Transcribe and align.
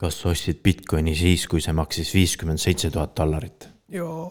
kas 0.00 0.18
sa 0.20 0.32
ostsid 0.32 0.60
Bitcoini 0.64 1.14
siis, 1.18 1.46
kui 1.50 1.62
see 1.62 1.74
maksis 1.76 2.10
viiskümmend 2.14 2.62
seitse 2.62 2.90
tuhat 2.94 3.14
dollarit? 3.18 3.68
jaa, 3.92 4.26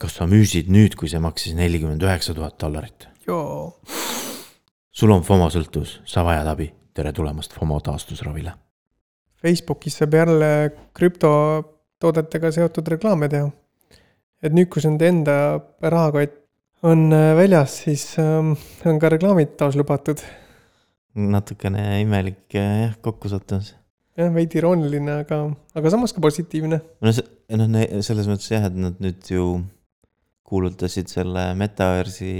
kas 0.00 0.18
sa 0.18 0.28
müüsid 0.28 0.70
nüüd, 0.72 0.98
kui 1.00 1.08
see 1.10 1.22
maksis 1.22 1.56
nelikümmend 1.56 2.02
üheksa 2.04 2.36
tuhat 2.36 2.58
dollarit? 2.60 3.08
jaa. 3.28 3.70
sul 4.92 5.14
on 5.14 5.24
FOMO 5.26 5.48
sõltuvus, 5.52 5.98
sa 6.08 6.26
vajad 6.26 6.50
abi, 6.52 6.68
tere 6.94 7.12
tulemast 7.12 7.56
FOMO 7.56 7.80
taastusravile. 7.84 8.54
Facebookis 9.44 9.98
saab 10.00 10.14
jälle 10.16 10.50
krüptotoodetega 10.96 12.52
seotud 12.54 12.88
reklaame 12.94 13.28
teha. 13.32 13.50
et 14.44 14.52
nüüd, 14.52 14.68
kus 14.72 14.84
nende 14.88 15.08
enda 15.08 15.36
rahakott 15.80 16.40
on 16.84 17.12
äh, 17.12 17.32
väljas, 17.36 17.78
siis 17.86 18.18
ähm, 18.20 18.52
on 18.84 18.98
ka 19.00 19.08
reklaamid 19.08 19.56
taas 19.56 19.76
lubatud. 19.76 20.20
natukene 21.14 22.02
imelik 22.02 22.54
äh, 22.54 22.80
jah, 22.82 22.94
kokkusattumus. 23.00 23.72
Jah, 24.18 24.30
veidi 24.34 24.60
irooniline, 24.60 25.20
aga, 25.24 25.40
aga 25.78 25.92
samas 25.92 26.14
ka 26.14 26.22
positiivne. 26.24 26.80
no 27.04 27.14
see, 27.14 27.26
noh, 27.58 27.78
selles 28.06 28.28
mõttes 28.30 28.50
jah, 28.52 28.68
et 28.70 28.78
nad 28.78 29.00
nüüd 29.02 29.30
ju 29.30 29.48
kuulutasid 30.44 31.10
selle 31.10 31.50
metaversi 31.58 32.34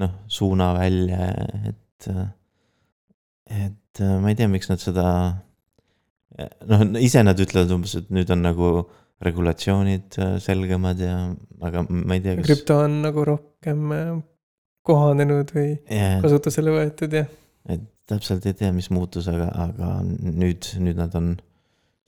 noh, 0.00 0.16
suuna 0.30 0.72
välja, 0.76 1.28
et, 1.70 2.10
et 3.50 4.02
ma 4.20 4.32
ei 4.32 4.38
tea, 4.38 4.48
miks 4.50 4.70
nad 4.70 4.82
seda, 4.82 5.06
noh, 6.70 6.88
ise 7.02 7.22
nad 7.26 7.38
ütlevad 7.42 7.76
umbes, 7.76 7.96
et 8.00 8.10
nüüd 8.14 8.32
on 8.34 8.44
nagu 8.46 8.72
regulatsioonid 9.20 10.16
selgemad 10.40 11.00
ja, 11.04 11.14
aga 11.60 11.84
ma 11.88 12.16
ei 12.16 12.22
tea, 12.24 12.38
kas. 12.38 12.46
krüpto 12.48 12.78
on 12.86 13.00
nagu 13.04 13.24
rohkem 13.28 13.90
äh, 13.92 14.12
kohanenud 14.86 15.52
või 15.52 15.74
yeah. 15.92 16.20
kasutusele 16.24 16.72
võetud 16.72 17.16
ja. 17.18 17.26
et 17.68 17.84
täpselt 18.10 18.46
ei 18.48 18.56
tea, 18.58 18.72
mis 18.74 18.90
muutus, 18.92 19.28
aga, 19.30 19.48
aga 19.68 19.94
nüüd, 20.04 20.66
nüüd 20.82 20.98
nad 20.98 21.14
on 21.18 21.32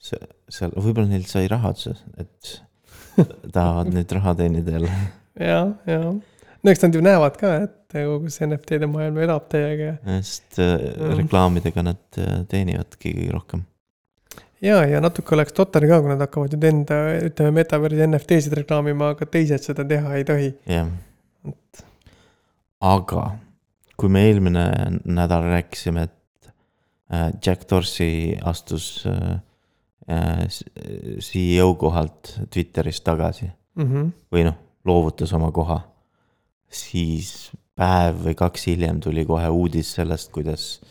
seal, 0.03 0.73
võib-olla 0.75 1.07
neil 1.09 1.25
sai 1.29 1.47
raha 1.51 1.71
otsa, 1.73 1.95
et 2.19 2.53
tahavad 3.55 3.91
nüüd 3.93 4.15
raha 4.17 4.35
teenida 4.39 4.77
jälle. 4.77 4.93
ja, 5.39 5.59
ja, 5.87 5.99
no 6.13 6.71
eks 6.71 6.83
nad 6.83 6.95
ju 6.95 7.03
näevad 7.05 7.37
ka, 7.39 7.53
et 7.67 7.79
kogu 7.93 8.31
see 8.33 8.47
NFT-de 8.49 8.89
maailm 8.89 9.21
elab 9.23 9.45
täiega. 9.51 9.95
sest 10.21 10.59
äh, 10.63 10.73
reklaamidega 11.19 11.85
nad 11.85 12.19
äh, 12.19 12.41
teenivadki 12.49 13.13
kõige 13.13 13.37
rohkem. 13.37 13.63
ja, 14.63 14.81
ja 14.89 15.01
natuke 15.03 15.37
oleks 15.37 15.55
totter 15.55 15.87
ka, 15.89 16.01
kui 16.01 16.11
nad 16.11 16.25
hakkavad 16.25 16.57
nüüd 16.57 16.69
enda, 16.71 16.99
ütleme, 17.29 17.55
metaversi 17.61 18.09
NFT-sid 18.09 18.59
reklaamima, 18.63 19.13
aga 19.15 19.29
teised 19.29 19.69
seda 19.69 19.87
teha 19.87 20.19
ei 20.19 20.27
tohi. 20.27 20.51
jah. 20.69 20.91
aga 22.83 23.27
kui 23.97 24.09
me 24.09 24.25
eelmine 24.27 24.65
nädal 25.05 25.43
rääkisime, 25.49 26.03
et 26.03 26.51
äh, 27.13 27.31
Jack 27.45 27.69
Dorsey 27.69 28.37
astus 28.41 29.07
CEO 31.23 31.75
kohalt 31.79 32.33
Twitteris 32.51 33.01
tagasi 33.01 33.45
mm 33.75 33.83
-hmm. 33.83 34.09
või 34.31 34.43
noh, 34.43 34.57
loovutas 34.85 35.33
oma 35.33 35.51
koha, 35.51 35.79
siis 36.67 37.51
päev 37.75 38.25
või 38.25 38.35
kaks 38.35 38.67
hiljem 38.67 38.99
tuli 38.99 39.25
kohe 39.25 39.49
uudis 39.49 39.93
sellest, 39.95 40.31
kuidas, 40.31 40.81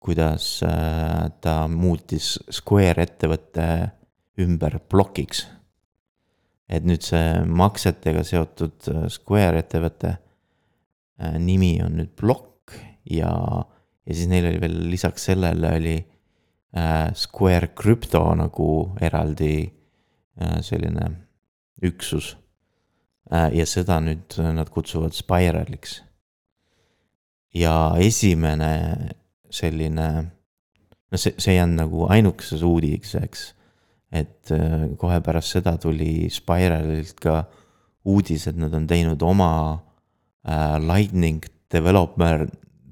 kuidas 0.00 0.62
äh, 0.66 1.30
ta 1.40 1.68
muutis 1.68 2.38
Square 2.50 3.02
ettevõtte 3.02 3.90
ümber 4.40 4.78
plokiks. 4.88 5.46
et 6.70 6.84
nüüd 6.86 7.02
see 7.02 7.44
maksetega 7.46 8.22
seotud 8.24 8.88
äh, 8.88 9.06
Square 9.08 9.58
ettevõtte 9.58 10.08
äh, 10.08 10.18
nimi 11.38 11.74
on 11.84 11.98
nüüd 12.00 12.14
Block 12.16 12.76
ja, 13.10 13.30
ja 14.06 14.14
siis 14.14 14.28
neil 14.30 14.48
oli 14.48 14.60
veel 14.62 14.78
lisaks 14.90 15.28
sellele 15.30 15.74
oli 15.76 15.96
Square 17.18 17.72
Crypto 17.74 18.22
nagu 18.38 18.68
eraldi 19.02 19.54
selline 20.64 21.08
üksus 21.82 22.30
Äh, 23.30 23.52
ja 23.54 23.66
seda 23.68 24.00
nüüd 24.02 24.34
nad 24.56 24.70
kutsuvad 24.74 25.14
Spiraliks. 25.14 26.02
ja 27.54 27.96
esimene 27.98 28.70
selline, 29.50 30.06
no 31.10 31.18
see, 31.18 31.34
see 31.38 31.56
ei 31.56 31.58
jäänud 31.58 31.78
nagu 31.78 32.04
ainukeseks 32.10 32.62
uudiseks. 32.66 33.54
et 34.12 34.50
äh, 34.50 34.88
kohe 34.98 35.20
pärast 35.22 35.54
seda 35.54 35.76
tuli 35.78 36.26
Spiralilt 36.30 37.20
ka 37.22 37.44
uudis, 38.04 38.48
et 38.50 38.56
nad 38.58 38.74
on 38.74 38.86
teinud 38.90 39.22
oma 39.22 39.52
äh, 39.74 39.89
Lightning 40.80 41.44
developer, 41.72 42.46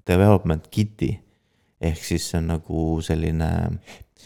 development 0.06 0.68
kit'i. 0.70 1.14
ehk 1.80 2.02
siis 2.02 2.24
see 2.30 2.38
on 2.40 2.48
nagu 2.50 2.82
selline 3.06 3.48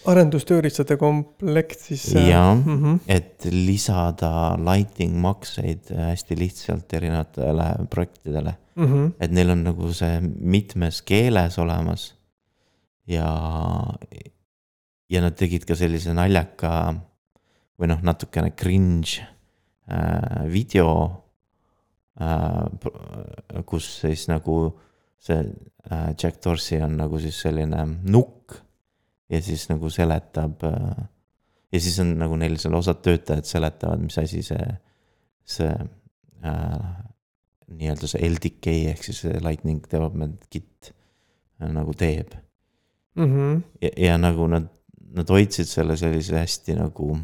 arendustööriistade 0.09 0.97
komplekt 1.01 1.85
siis. 1.87 2.07
Äh, 2.17 2.31
jah 2.31 2.57
mm, 2.57 2.79
-hmm. 2.79 2.99
et 3.07 3.45
lisada 3.53 4.57
lighting 4.57 5.15
makseid 5.21 5.93
hästi 5.93 6.39
lihtsalt 6.39 6.93
erinevatele 6.93 7.87
projektidele 7.91 8.55
mm. 8.75 8.87
-hmm. 8.87 9.13
et 9.21 9.31
neil 9.31 9.51
on 9.51 9.65
nagu 9.65 9.93
see 9.93 10.21
mitmes 10.41 11.03
keeles 11.03 11.59
olemas. 11.59 12.15
ja, 13.07 13.29
ja 15.11 15.21
nad 15.21 15.35
tegid 15.37 15.65
ka 15.65 15.75
sellise 15.75 16.15
naljaka 16.15 16.95
või 17.79 17.89
noh, 17.89 18.03
natukene 18.03 18.51
cringe 18.51 19.21
äh, 19.91 20.47
video 20.53 20.89
äh,. 21.05 21.23
Kus 23.67 23.87
siis 24.03 24.27
nagu 24.29 24.57
see 25.23 25.39
äh, 25.91 26.11
Jack 26.19 26.43
Dorsey 26.45 26.83
on 26.83 26.97
nagu 26.99 27.21
siis 27.23 27.39
selline 27.45 27.87
nukk 28.03 28.59
ja 29.33 29.41
siis 29.43 29.69
nagu 29.71 29.91
seletab. 29.91 30.65
Äh, 30.67 31.05
ja 31.73 31.81
siis 31.81 31.99
on 32.03 32.17
nagu 32.21 32.37
neil 32.37 32.59
seal 32.61 32.75
osad 32.77 33.01
töötajad 33.05 33.49
seletavad, 33.49 34.03
mis 34.03 34.19
asi 34.21 34.43
see, 34.45 34.67
see 35.49 35.71
äh, 36.45 36.91
nii-öelda 37.73 38.11
see 38.11 38.29
LDK 38.29 38.77
ehk 38.93 39.07
siis 39.07 39.23
see 39.25 39.41
lightning 39.45 39.81
development 39.89 40.45
kit 40.53 40.93
äh, 40.93 41.71
nagu 41.73 41.95
teeb 41.97 42.35
mm. 43.15 43.25
-hmm. 43.25 43.63
ja, 43.81 43.91
ja 44.09 44.19
nagu 44.19 44.47
nad, 44.47 44.69
nad 45.17 45.31
hoidsid 45.31 45.71
selle 45.71 45.97
sellise 45.97 46.37
hästi 46.39 46.77
nagu 46.77 47.17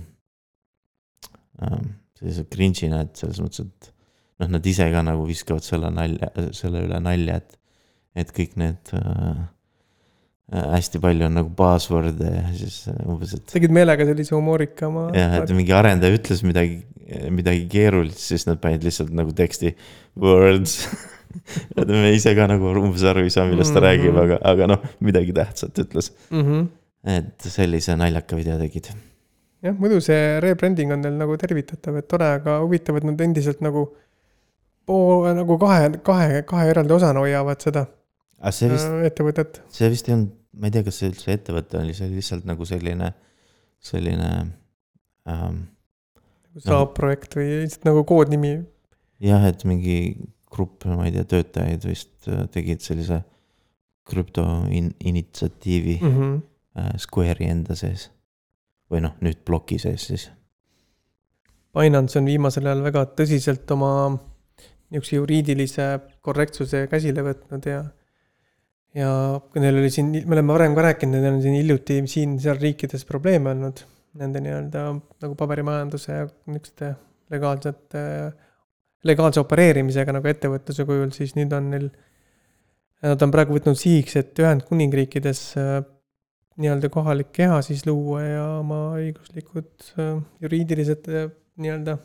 äh, 1.62 1.80
sellise 2.18 2.46
cringe'ina, 2.54 3.04
et 3.04 3.16
selles 3.16 3.40
mõttes, 3.42 3.66
et 3.66 3.92
noh, 4.38 4.50
nad 4.56 4.66
ise 4.66 4.90
ka 4.92 5.04
nagu 5.06 5.26
viskavad 5.28 5.66
selle 5.66 5.90
nalja, 5.94 6.32
selle 6.56 6.84
üle 6.86 7.00
nalja, 7.02 7.40
et, 7.42 7.58
et 8.22 8.34
kõik 8.34 8.58
need 8.60 8.92
äh, 8.96 9.46
Äh, 10.48 10.64
hästi 10.72 10.96
palju 11.04 11.26
on 11.26 11.34
nagu 11.36 11.50
buzzword'e 11.52 12.28
ja 12.32 12.46
siis 12.56 12.86
äh, 12.88 12.96
umbes, 13.04 13.34
et. 13.36 13.42
tegid 13.50 13.72
meelega 13.76 14.06
sellise 14.08 14.32
humoorikama. 14.32 15.10
jah, 15.12 15.34
et 15.42 15.50
mingi 15.52 15.74
arendaja 15.76 16.16
ütles 16.16 16.40
midagi, 16.40 16.78
midagi 17.36 17.66
keerulist, 17.68 18.22
siis 18.30 18.46
nad 18.48 18.56
panid 18.62 18.86
lihtsalt 18.86 19.12
nagu 19.12 19.34
teksti 19.36 19.74
words 20.16 20.78
et 21.76 21.92
me 21.92 22.14
ise 22.16 22.32
ka 22.38 22.46
nagu 22.48 22.72
umbes 22.80 23.04
aru 23.12 23.26
ei 23.28 23.34
saa, 23.34 23.44
millest 23.50 23.76
ta 23.76 23.82
mm 23.82 23.84
-hmm. 23.84 23.90
räägib, 23.90 24.22
aga, 24.22 24.40
aga 24.54 24.70
noh, 24.72 24.88
midagi 25.04 25.36
tähtsat 25.36 25.84
ütles 25.84 26.14
mm. 26.30 26.40
-hmm. 26.40 26.64
et 27.18 27.50
sellise 27.52 27.98
naljaka 28.00 28.40
video 28.40 28.56
tegid. 28.56 28.88
jah, 29.60 29.76
muidu 29.76 30.00
see 30.00 30.40
rebranding 30.40 30.96
on 30.96 31.04
neil 31.04 31.20
nagu 31.26 31.36
tervitatav, 31.36 32.00
et 32.00 32.08
tore, 32.08 32.32
aga 32.40 32.56
huvitav, 32.64 32.96
et 32.96 33.04
nad 33.04 33.20
endiselt 33.20 33.60
nagu 33.60 33.90
pool, 34.88 35.28
nagu 35.36 35.60
kahe, 35.60 35.92
kahe, 36.04 36.42
kahe 36.48 36.72
eraldi 36.72 36.96
osana 36.96 37.22
hoiavad 37.24 37.62
seda. 37.62 37.86
Vist, 38.38 38.64
äh, 38.64 39.06
ettevõtet. 39.08 39.62
see 39.74 39.88
vist 39.90 40.08
ei 40.08 40.14
olnud 40.14 40.38
ma 40.58 40.68
ei 40.68 40.74
tea, 40.74 40.84
kas 40.86 40.98
see 41.00 41.10
üldse 41.12 41.34
ettevõte 41.34 41.78
oli, 41.80 41.94
see 41.94 42.08
oli 42.08 42.18
lihtsalt 42.18 42.46
nagu 42.48 42.66
selline, 42.68 43.12
selline 43.84 44.30
ähm,. 45.30 45.62
nagu 46.48 46.64
saab 46.64 46.94
projekt 46.96 47.36
või 47.38 47.62
lihtsalt 47.64 47.86
nagu 47.88 48.04
koodnimi. 48.08 48.52
jah, 49.22 49.46
et 49.48 49.64
mingi 49.68 49.98
grupp, 50.50 50.86
ma 50.90 51.06
ei 51.06 51.14
tea, 51.14 51.26
töötajaid 51.34 51.84
vist 51.86 52.30
äh, 52.30 52.46
tegid 52.54 52.82
sellise 52.84 53.22
krüpto 54.08 54.44
in, 54.72 54.90
initsiatiivi 55.04 55.98
mm 56.00 56.16
-hmm. 56.16 56.40
äh, 56.80 56.94
Square'i 56.96 57.50
enda 57.52 57.76
sees. 57.78 58.10
või 58.90 59.04
noh, 59.04 59.14
nüüd 59.20 59.44
ploki 59.44 59.78
sees 59.78 60.06
siis. 60.08 60.30
Binance 61.76 62.18
on 62.18 62.24
viimasel 62.24 62.66
ajal 62.66 62.82
väga 62.82 63.04
tõsiselt 63.14 63.70
oma 63.70 63.90
niisuguse 64.88 65.18
juriidilise 65.18 65.86
korrektsuse 66.24 66.86
käsile 66.90 67.24
võtnud 67.26 67.68
ja 67.68 67.82
ja 68.96 69.10
kui 69.52 69.62
neil 69.62 69.78
oli 69.78 69.90
siin, 69.92 70.10
me 70.24 70.36
oleme 70.36 70.54
varem 70.54 70.74
ka 70.76 70.86
rääkinud, 70.88 71.20
neil 71.20 71.36
on 71.36 71.42
siin 71.44 71.58
hiljuti 71.58 72.00
siin-seal 72.08 72.58
riikides 72.62 73.04
probleeme 73.08 73.52
olnud 73.52 73.84
nende 74.18 74.40
nii-öelda 74.42 74.84
nagu 74.96 75.36
paberimajanduse 75.38 76.16
ja 76.16 76.26
niisuguste 76.48 76.94
legaalsete, 77.32 78.02
legaalse 79.08 79.42
opereerimisega 79.42 80.14
nagu 80.16 80.30
ettevõtluse 80.30 80.86
kujul, 80.88 81.12
siis 81.14 81.34
nüüd 81.36 81.52
on 81.54 81.70
neil, 81.74 81.88
nad 83.04 83.22
on 83.22 83.34
praegu 83.34 83.54
võtnud 83.58 83.78
sihiks, 83.78 84.16
et 84.18 84.40
Ühendkuningriikides 84.42 85.42
äh, 85.60 85.78
nii-öelda 86.58 86.90
kohalik 86.92 87.30
keha 87.36 87.60
siis 87.66 87.84
luua 87.86 88.22
ja 88.24 88.46
oma 88.58 88.80
õiguslikud 88.98 89.90
äh, 90.00 90.14
juriidilised 90.42 91.10
äh, 91.12 91.28
nii-öelda 91.60 91.98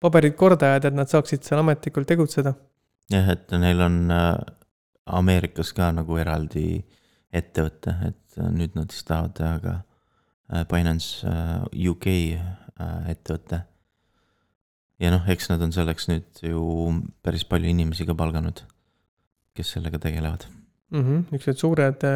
paberid 0.00 0.36
korda 0.36 0.72
ajada, 0.74 0.88
et 0.88 0.98
nad 0.98 1.10
saaksid 1.10 1.44
seal 1.46 1.62
ametlikult 1.62 2.08
tegutseda. 2.08 2.54
jah, 3.10 3.28
et 3.32 3.50
neil 3.60 3.80
on 3.80 3.98
Ameerikas 5.06 5.70
ka 5.76 5.92
nagu 5.94 6.16
eraldi 6.18 6.80
ettevõte, 7.34 7.94
et 8.08 8.38
nüüd 8.52 8.74
nad 8.76 8.92
siis 8.92 9.06
tahavad 9.06 9.34
teha 9.38 9.54
ka 9.62 9.74
äh, 9.76 10.66
Binance 10.70 11.26
äh, 11.28 11.88
UK 11.90 12.08
äh, 12.10 13.08
ettevõte. 13.12 13.62
ja 15.02 15.12
noh, 15.12 15.26
eks 15.30 15.50
nad 15.52 15.62
on 15.62 15.74
selleks 15.76 16.08
nüüd 16.10 16.42
ju 16.42 16.62
päris 17.22 17.44
palju 17.48 17.70
inimesi 17.70 18.06
ka 18.08 18.16
palganud, 18.18 18.62
kes 19.56 19.74
sellega 19.76 20.00
tegelevad. 20.02 20.46
mm. 20.90 21.02
-hmm. 21.02 21.24
niisugused 21.30 21.62
suured, 21.62 22.06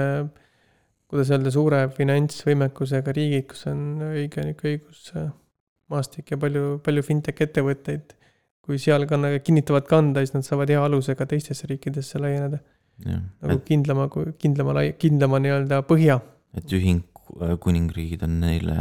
kuidas 1.11 1.31
öelda, 1.31 1.51
suure 1.51 1.89
finantsvõimekusega 1.95 3.13
riigid, 3.13 3.47
kus 3.53 3.67
on 3.67 4.03
õige 4.13 4.45
niisugune 4.47 5.31
õigusmaastik 5.91 6.31
ja 6.31 6.39
palju, 6.39 6.81
palju 6.85 7.03
fintech 7.03 7.43
ettevõtteid. 7.43 8.17
kui 8.61 8.79
seal 8.79 9.07
ka 9.09 9.17
nagu 9.17 9.41
kinnitavad 9.43 9.87
kanda, 9.89 10.21
siis 10.21 10.35
nad 10.35 10.45
saavad 10.47 10.71
hea 10.71 10.83
aluse 10.85 11.17
ka 11.17 11.27
teistesse 11.27 11.67
riikidesse 11.67 12.19
laieneda. 12.19 12.61
nagu 13.43 13.57
et, 13.57 13.65
kindlama, 13.65 14.09
kindlama, 14.39 14.85
kindlama 14.99 15.41
nii-öelda 15.41 15.83
põhja. 15.83 16.21
et 16.55 16.71
Ühendkuningriigid 16.71 18.23
on 18.23 18.41
neile, 18.41 18.77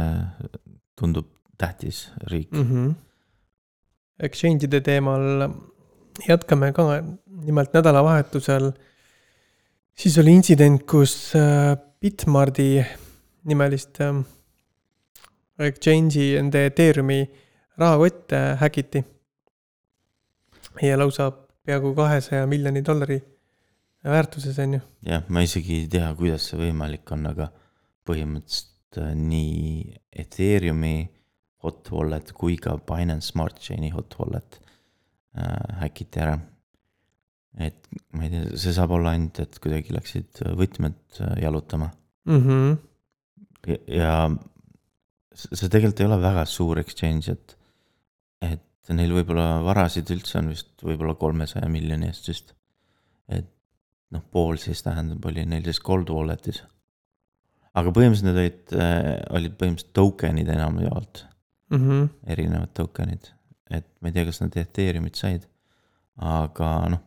tundub 0.96 1.26
tähtis 1.58 2.10
riik 2.30 2.52
mm. 2.52 2.66
-hmm. 2.70 2.94
Exchange'ide 4.22 4.80
teemal 4.80 5.48
jätkame 6.28 6.72
ka, 6.72 7.02
nimelt 7.26 7.72
nädalavahetusel 7.72 8.72
siis 9.96 10.18
oli 10.18 10.34
intsident, 10.34 10.84
kus 10.86 11.34
äh, 11.34 11.76
Bitmardi 12.00 12.84
nimelist 13.44 14.00
äh, 14.00 14.22
exchange'i 15.66 16.36
enda 16.40 16.64
Ethereumi 16.68 17.20
rahakotte 17.78 18.40
häkiti. 18.60 19.04
ja 20.82 20.98
lausa 20.98 21.30
peaaegu 21.66 21.94
kahesaja 21.94 22.46
miljoni 22.46 22.84
dollari 22.84 23.20
väärtuses 24.04 24.58
on 24.58 24.74
ju. 24.74 24.80
jah, 25.06 25.24
ma 25.28 25.42
isegi 25.44 25.82
ei 25.82 25.88
tea, 25.88 26.10
kuidas 26.16 26.50
see 26.50 26.60
võimalik 26.60 27.10
on, 27.14 27.26
aga 27.30 27.50
põhimõtteliselt 28.08 29.00
äh, 29.02 29.14
nii 29.16 29.96
Ethereumi 30.24 30.94
hot 31.64 31.90
wallet 31.92 32.32
kui 32.36 32.56
ka 32.60 32.76
Binance 32.88 33.32
Smart 33.32 33.60
Chain'i 33.60 33.92
hot 33.94 34.16
wallet 34.18 34.60
äh, 35.36 35.82
häkiti 35.82 36.22
ära. 36.24 36.38
et 37.58 37.90
ma 38.14 38.24
ei 38.24 38.32
tea, 38.32 38.56
see 38.62 38.72
saab 38.76 38.94
olla 38.96 39.12
ainult, 39.16 39.42
et 39.42 39.58
kuidagi 39.60 39.94
läksid 39.96 40.44
võtmed 40.56 41.20
äh, 41.20 41.36
jalutama 41.44 41.90
mm. 42.24 42.40
-hmm. 42.46 42.78
ja, 43.66 43.78
ja 44.00 44.14
see 45.34 45.70
tegelikult 45.70 46.02
ei 46.02 46.08
ole 46.08 46.18
väga 46.22 46.44
suur 46.48 46.80
exchange, 46.82 47.34
et, 47.34 47.56
et 48.46 48.92
neil 48.96 49.12
võib-olla 49.14 49.60
varasid 49.64 50.10
üldse 50.14 50.40
on 50.40 50.50
vist 50.52 50.84
võib-olla 50.84 51.14
kolmesaja 51.20 51.68
miljoni 51.70 52.10
eest 52.10 52.30
vist. 52.30 52.54
et 53.30 53.48
noh, 54.10 54.22
pool 54.34 54.58
siis 54.58 54.82
tähendab, 54.82 55.24
oli 55.30 55.46
neil 55.46 55.66
siis 55.68 55.82
cold 55.86 56.10
wallet'is. 56.10 56.62
aga 57.74 57.92
põhimõtteliselt 57.94 58.30
need 58.30 58.40
olid, 58.42 58.74
olid 59.38 59.58
põhimõtteliselt 59.60 59.98
token'id 60.02 60.56
enamjaolt, 60.56 61.26
Mm 61.70 61.78
-hmm. 61.78 62.06
erinevad 62.26 62.72
token'id. 62.74 63.30
et 63.70 63.86
ma 64.00 64.08
ei 64.08 64.12
tea, 64.12 64.24
kas 64.26 64.40
nad 64.40 64.56
Ethereumit 64.56 65.14
said, 65.14 65.46
aga 66.18 66.88
noh, 66.90 67.04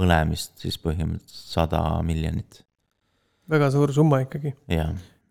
mõlemist 0.00 0.56
siis 0.56 0.78
põhimõtteliselt 0.80 1.50
sada 1.52 2.00
miljonit 2.02 2.62
väga 3.52 3.70
suur 3.74 3.92
summa 3.92 4.22
ikkagi. 4.24 4.54
ja. 4.68 4.88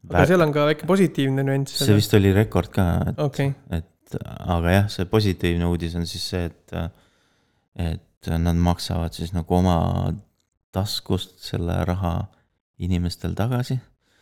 Aga 0.10 0.26
seal 0.30 0.46
on 0.46 0.54
ka 0.56 0.66
väike 0.70 0.90
positiivne 0.90 1.46
nüanss. 1.46 1.84
see 1.86 1.98
vist 1.98 2.14
oli 2.18 2.34
rekord 2.36 2.72
ka, 2.74 2.88
et 3.12 3.22
okay., 3.22 3.54
et 3.70 4.18
aga 4.20 4.76
jah, 4.76 4.90
see 4.92 5.08
positiivne 5.10 5.68
uudis 5.70 5.96
on 6.00 6.08
siis 6.10 6.26
see, 6.34 6.50
et, 6.50 6.76
et 7.80 8.32
nad 8.42 8.58
maksavad 8.60 9.16
siis 9.16 9.32
nagu 9.36 9.56
oma 9.56 9.78
taskust 10.76 11.40
selle 11.44 11.78
raha 11.88 12.16
inimestel 12.82 13.36
tagasi. 13.38 13.80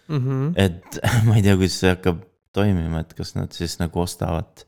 mm 0.08 0.18
-hmm. 0.18 0.54
et 0.56 1.00
ma 1.28 1.36
ei 1.36 1.42
tea, 1.42 1.56
kuidas 1.56 1.80
see 1.80 1.94
hakkab 1.96 2.26
toimima, 2.54 3.00
et 3.00 3.14
kas 3.14 3.36
nad 3.36 3.52
siis 3.52 3.80
nagu 3.80 4.00
ostavad 4.00 4.66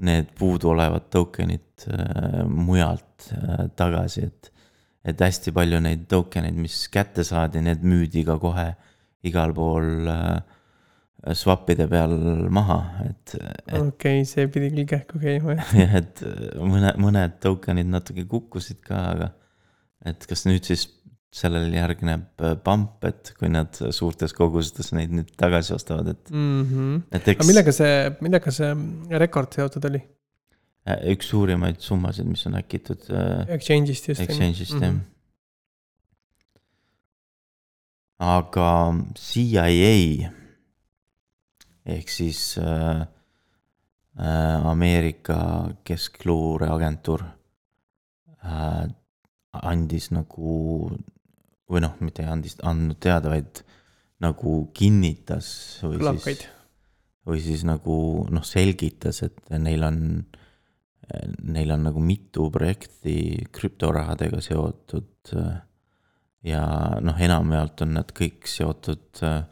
need 0.00 0.30
puuduolevad 0.38 1.10
token'id 1.10 1.86
äh, 1.92 2.46
mujalt 2.46 3.32
äh, 3.32 3.68
tagasi, 3.76 4.24
et. 4.24 4.52
et 5.04 5.20
hästi 5.20 5.52
palju 5.52 5.78
neid 5.80 6.02
token 6.08 6.44
eid, 6.44 6.56
mis 6.60 6.88
kätte 6.92 7.24
saadi, 7.24 7.62
need 7.64 7.80
müüdi 7.82 8.20
ka 8.24 8.38
kohe 8.38 8.74
igal 9.26 9.52
pool 9.56 10.08
äh, 10.10 10.40
swap'ide 11.36 11.86
peal 11.90 12.14
maha, 12.52 12.78
et, 13.04 13.34
et 13.36 13.76
okei 13.76 14.22
okay,, 14.22 14.28
see 14.28 14.46
pidi 14.52 14.70
küll 14.72 14.88
kähku 14.88 15.20
käima 15.20 15.58
jah. 15.58 15.74
jah, 15.82 15.98
et 16.00 16.22
mõne, 16.56 16.94
mõned 17.02 17.36
token'id 17.44 17.90
natuke 17.92 18.24
kukkusid 18.30 18.80
ka, 18.86 19.02
aga 19.14 19.30
et 20.08 20.24
kas 20.28 20.46
nüüd 20.48 20.64
siis 20.64 20.86
sellele 21.30 21.76
järgneb 21.76 22.42
äh, 22.42 22.56
pump, 22.64 23.04
et 23.06 23.32
kui 23.38 23.50
nad 23.52 23.76
suurtes 23.94 24.32
kogustes 24.34 24.90
neid 24.96 25.12
nüüd 25.14 25.30
tagasi 25.38 25.76
ostavad, 25.76 26.08
et, 26.10 26.30
Mm 26.30 26.64
-hmm. 26.64 27.02
et 27.12 27.22
aga 27.22 27.36
eks 27.36 27.46
millega 27.46 27.72
see, 27.72 28.16
millega 28.20 28.50
see 28.50 28.72
rekord 29.22 29.54
seotud 29.54 29.84
oli? 29.90 30.02
äh, 30.88 30.98
üks 31.12 31.30
suurimaid 31.30 31.78
summasid, 31.78 32.26
mis 32.26 32.46
on 32.46 32.56
äkitud 32.58 33.06
äh, 33.10 33.46
Exchange'ist 33.56 34.08
just. 34.08 34.20
exchange'ist 34.20 34.80
jah. 34.80 34.94
Aga 38.20 38.70
CIA 39.16 40.30
ehk 41.90 42.12
siis 42.12 42.58
äh, 42.60 43.00
äh, 44.20 44.68
Ameerika 44.68 45.70
keskluureagentuur 45.88 47.24
äh, 48.44 48.84
andis 49.50 50.10
nagu 50.14 50.90
või 51.70 51.82
noh, 51.82 51.96
mitte 52.04 52.24
ei 52.24 52.30
andis, 52.30 52.58
andnud 52.66 53.00
teada, 53.02 53.30
vaid 53.32 53.62
nagu 54.20 54.66
kinnitas 54.76 55.80
või 55.86 56.00
kõlab 56.02 56.20
siis 56.24 56.44
või 57.30 57.40
siis 57.44 57.64
nagu 57.68 58.26
noh, 58.32 58.44
selgitas, 58.46 59.22
et 59.26 59.52
neil 59.60 59.84
on, 59.86 59.98
neil 61.52 61.74
on 61.74 61.84
nagu 61.86 62.02
mitu 62.02 62.48
projekti 62.52 63.44
krüptorahadega 63.54 64.40
seotud. 64.42 65.30
Ja 66.46 66.62
noh, 67.04 67.18
enamjaolt 67.20 67.82
on 67.84 67.96
nad 67.98 68.12
kõik 68.16 68.48
seotud 68.48 69.22
äh, 69.26 69.42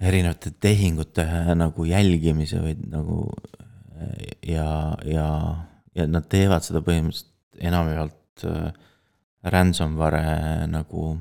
erinevate 0.00 0.52
tehingute 0.60 1.24
nagu 1.56 1.86
jälgimise 1.88 2.60
või 2.64 2.76
nagu 2.92 3.22
äh, 3.96 4.34
ja, 4.52 4.68
ja, 5.08 5.28
ja 5.96 6.08
nad 6.10 6.28
teevad 6.32 6.66
seda 6.66 6.84
põhimõtteliselt 6.84 7.32
enamjaolt 7.56 8.44
äh, 8.44 8.70
ransomware 9.46 10.66
nagu 10.68 11.16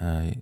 äh,, 0.00 0.34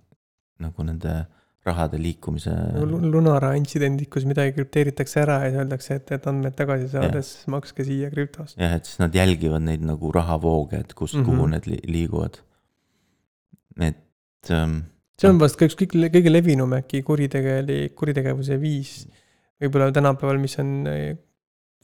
nagu 0.62 0.84
nende 0.86 1.22
rahade 1.66 1.98
liikumise. 1.98 2.50
Nagu 2.74 2.98
Lunara 3.06 3.52
intsidendid, 3.58 4.08
kus 4.10 4.24
midagi 4.26 4.54
krüpteeritakse 4.56 5.20
ära 5.22 5.38
ja 5.44 5.50
siis 5.52 5.60
öeldakse, 5.62 5.98
et, 6.00 6.10
et 6.16 6.24
andmed 6.30 6.56
tagasi 6.58 6.88
saades 6.90 7.30
makske 7.50 7.86
siia 7.86 8.10
krüptost. 8.10 8.56
jah, 8.58 8.74
et 8.78 8.88
siis 8.88 8.98
nad 9.02 9.14
jälgivad 9.14 9.62
neid 9.62 9.84
nagu 9.86 10.10
rahavooge, 10.14 10.82
et 10.82 10.94
kust 10.98 11.14
mm. 11.14 11.22
-hmm. 11.22 11.30
kuhu 11.30 11.46
need 11.54 11.68
li 11.70 11.78
liiguvad. 11.86 12.40
Et 13.80 14.50
ähm, 14.50 14.80
see 15.20 15.30
on 15.30 15.40
vast 15.40 15.58
ka 15.58 15.68
üks 15.68 15.76
kõige, 15.78 16.08
kõige 16.12 16.32
levinum 16.32 16.74
äkki 16.76 17.02
kuritegelik, 17.06 17.94
kuritegevuse 17.98 18.58
viis. 18.60 19.02
võib-olla 19.62 19.92
tänapäeval, 19.94 20.40
mis 20.42 20.58
on 20.58 20.86
eh, 20.90 21.14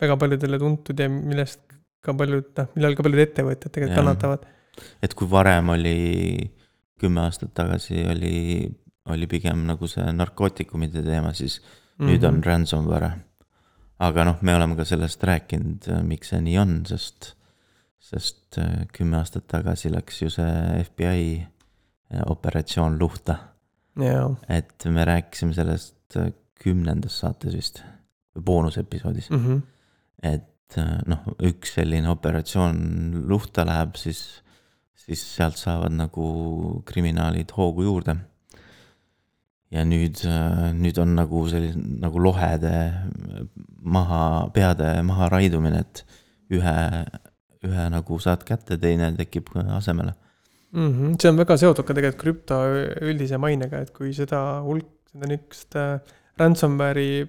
väga 0.00 0.16
paljudele 0.18 0.58
tuntud 0.58 0.98
ja 0.98 1.08
millest 1.12 1.62
ka 2.04 2.14
paljud, 2.18 2.50
noh, 2.58 2.70
millal 2.76 2.96
ka 2.98 3.06
paljud 3.06 3.24
ettevõtjad 3.24 3.74
tegelikult 3.74 4.00
kannatavad. 4.00 4.46
et 5.02 5.14
kui 5.14 5.30
varem 5.30 5.74
oli 5.74 5.96
kümme 6.98 7.22
aastat 7.26 7.54
tagasi 7.54 8.02
oli, 8.10 8.66
oli 9.12 9.26
pigem 9.30 9.64
nagu 9.68 9.86
see 9.90 10.06
narkootikumide 10.12 11.02
teema, 11.06 11.32
siis 11.32 11.60
mm 11.60 11.68
-hmm. 11.68 12.10
nüüd 12.10 12.22
Mhm. 12.22 12.34
on 12.34 12.44
ransomware. 12.44 13.12
aga 13.98 14.24
noh, 14.24 14.36
me 14.42 14.54
oleme 14.54 14.76
ka 14.76 14.84
sellest 14.84 15.22
rääkinud, 15.24 15.86
miks 16.02 16.28
see 16.28 16.40
nii 16.40 16.58
on, 16.58 16.86
sest, 16.86 17.34
sest 17.98 18.58
äh, 18.58 18.86
kümme 18.92 19.16
aastat 19.16 19.48
tagasi 19.48 19.90
läks 19.90 20.22
ju 20.22 20.30
see 20.30 20.84
FBI 20.84 21.40
äh, 21.40 21.46
operatsioon 22.26 22.98
luhta 22.98 23.36
et 24.48 24.84
me 24.86 25.04
rääkisime 25.04 25.52
sellest 25.54 26.16
äh, 26.16 26.30
kümnendas 26.62 27.18
saates 27.20 27.54
vist, 27.54 27.82
boonusepisoodis, 28.38 29.30
Mhm. 29.30 29.58
et 30.22 30.78
äh, 30.78 30.98
noh, 31.06 31.24
üks 31.42 31.74
selline 31.74 32.08
operatsioon 32.10 33.24
luhta 33.28 33.64
läheb, 33.66 33.96
siis, 33.96 34.42
siis 34.94 35.22
sealt 35.36 35.56
saavad 35.58 35.92
nagu 35.92 36.82
kriminaalid 36.86 37.50
hoogu 37.56 37.82
juurde. 37.82 38.16
ja 39.70 39.82
nüüd, 39.84 40.22
nüüd 40.80 40.96
on 40.98 41.10
nagu 41.14 41.42
selline 41.50 41.98
nagu 42.00 42.18
lohede 42.24 42.70
maha, 43.82 44.48
peade 44.54 45.02
maha 45.04 45.28
raidumine, 45.28 45.82
et 45.84 46.04
ühe, 46.50 47.04
ühe 47.66 47.84
nagu 47.92 48.18
saad 48.18 48.46
kätte, 48.48 48.78
teine 48.80 49.10
tekib 49.16 49.50
asemele. 49.76 50.14
Mhm. 50.72 51.16
see 51.20 51.30
on 51.30 51.38
väga 51.40 51.56
seotud 51.56 51.86
ka 51.86 51.96
tegelikult 51.96 52.22
krüpto 52.22 52.60
üldise 53.08 53.38
mainega, 53.40 53.80
et 53.80 53.92
kui 53.94 54.12
seda 54.12 54.60
hulk, 54.66 54.88
seda 55.12 55.30
niisugust 55.30 55.76
äh, 55.80 56.16
ransomware'i 56.38 57.26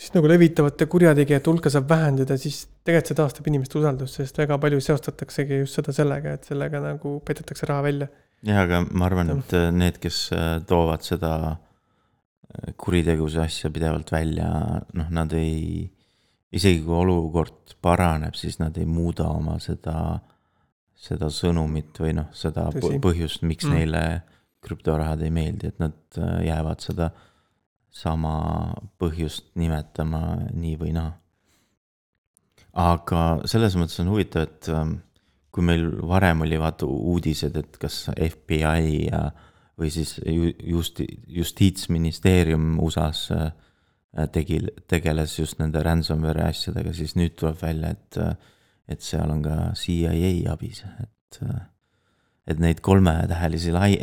siis 0.00 0.14
nagu 0.14 0.30
levitavate 0.30 0.86
kurjategijate 0.88 1.50
hulka 1.50 1.72
saab 1.72 1.90
vähendada, 1.90 2.38
siis 2.40 2.62
tegelikult 2.84 3.10
see 3.10 3.18
taastab 3.18 3.50
inimeste 3.52 3.78
usaldust, 3.82 4.16
sest 4.16 4.40
väga 4.40 4.56
palju 4.62 4.80
seostataksegi 4.80 5.60
just 5.60 5.76
seda 5.76 5.92
sellega, 5.92 6.38
et 6.38 6.48
sellega 6.48 6.80
nagu 6.84 7.18
petetakse 7.26 7.68
raha 7.68 7.84
välja. 7.84 8.08
jah, 8.48 8.62
aga 8.64 8.80
ma 8.88 9.10
arvan, 9.10 9.34
et 9.36 9.56
need, 9.76 10.00
kes 10.00 10.30
äh, 10.32 10.54
toovad 10.66 11.04
seda 11.04 11.34
kuritegevuse 12.80 13.40
asja 13.44 13.70
pidevalt 13.70 14.10
välja, 14.12 14.48
noh, 14.96 15.10
nad 15.14 15.32
ei, 15.38 15.84
isegi 16.52 16.82
kui 16.84 16.96
olukord 16.98 17.76
paraneb, 17.82 18.34
siis 18.38 18.58
nad 18.58 18.76
ei 18.80 18.88
muuda 18.88 19.28
oma 19.30 19.58
seda, 19.62 20.18
seda 21.00 21.30
sõnumit 21.32 21.96
või 22.02 22.12
noh, 22.18 22.28
seda 22.36 22.66
Tõsi. 22.74 22.98
põhjust, 23.00 23.42
miks 23.48 23.64
Mm. 23.64 23.72
neile 23.78 24.02
krüptorahad 24.60 25.22
ei 25.24 25.30
meeldi, 25.32 25.70
et 25.72 25.78
nad 25.80 25.96
äh, 26.18 26.44
jäävad 26.50 26.80
seda 26.84 27.10
sama 27.90 28.34
põhjust 29.00 29.48
nimetama 29.58 30.20
nii 30.52 30.76
või 30.78 30.92
naa. 30.94 31.14
aga 32.72 33.22
selles 33.50 33.74
mõttes 33.78 33.98
on 34.02 34.10
huvitav, 34.12 34.44
et 34.46 34.68
ähm, 34.70 34.92
kui 35.50 35.64
meil 35.66 35.88
varem 36.06 36.44
oli 36.44 36.58
vaata 36.60 36.86
uudised, 36.86 37.56
et 37.58 37.78
kas 37.82 38.04
FBI 38.14 39.08
ja 39.08 39.24
või 39.80 39.90
siis 39.90 40.18
ju- 40.22 40.54
justi-, 40.76 41.08
justiitsministeerium 41.26 42.76
USA-s 42.84 43.30
äh, 43.34 43.50
tegi, 44.30 44.60
tegeles 44.90 45.34
just 45.38 45.58
nende 45.58 45.82
ransomware'i 45.82 46.46
asjadega, 46.52 46.92
siis 46.94 47.16
nüüd 47.18 47.34
tuleb 47.40 47.58
välja, 47.62 47.90
et, 47.96 48.20
äh, 48.20 48.36
et 48.90 49.02
seal 49.04 49.30
on 49.30 49.42
ka 49.44 49.56
CIA 49.78 50.52
abis, 50.52 50.82
et, 51.02 51.40
äh, 51.46 51.60
et 52.50 52.62
neid 52.62 52.80
kolmetähelisi 52.84 53.74
lai-, 53.74 54.00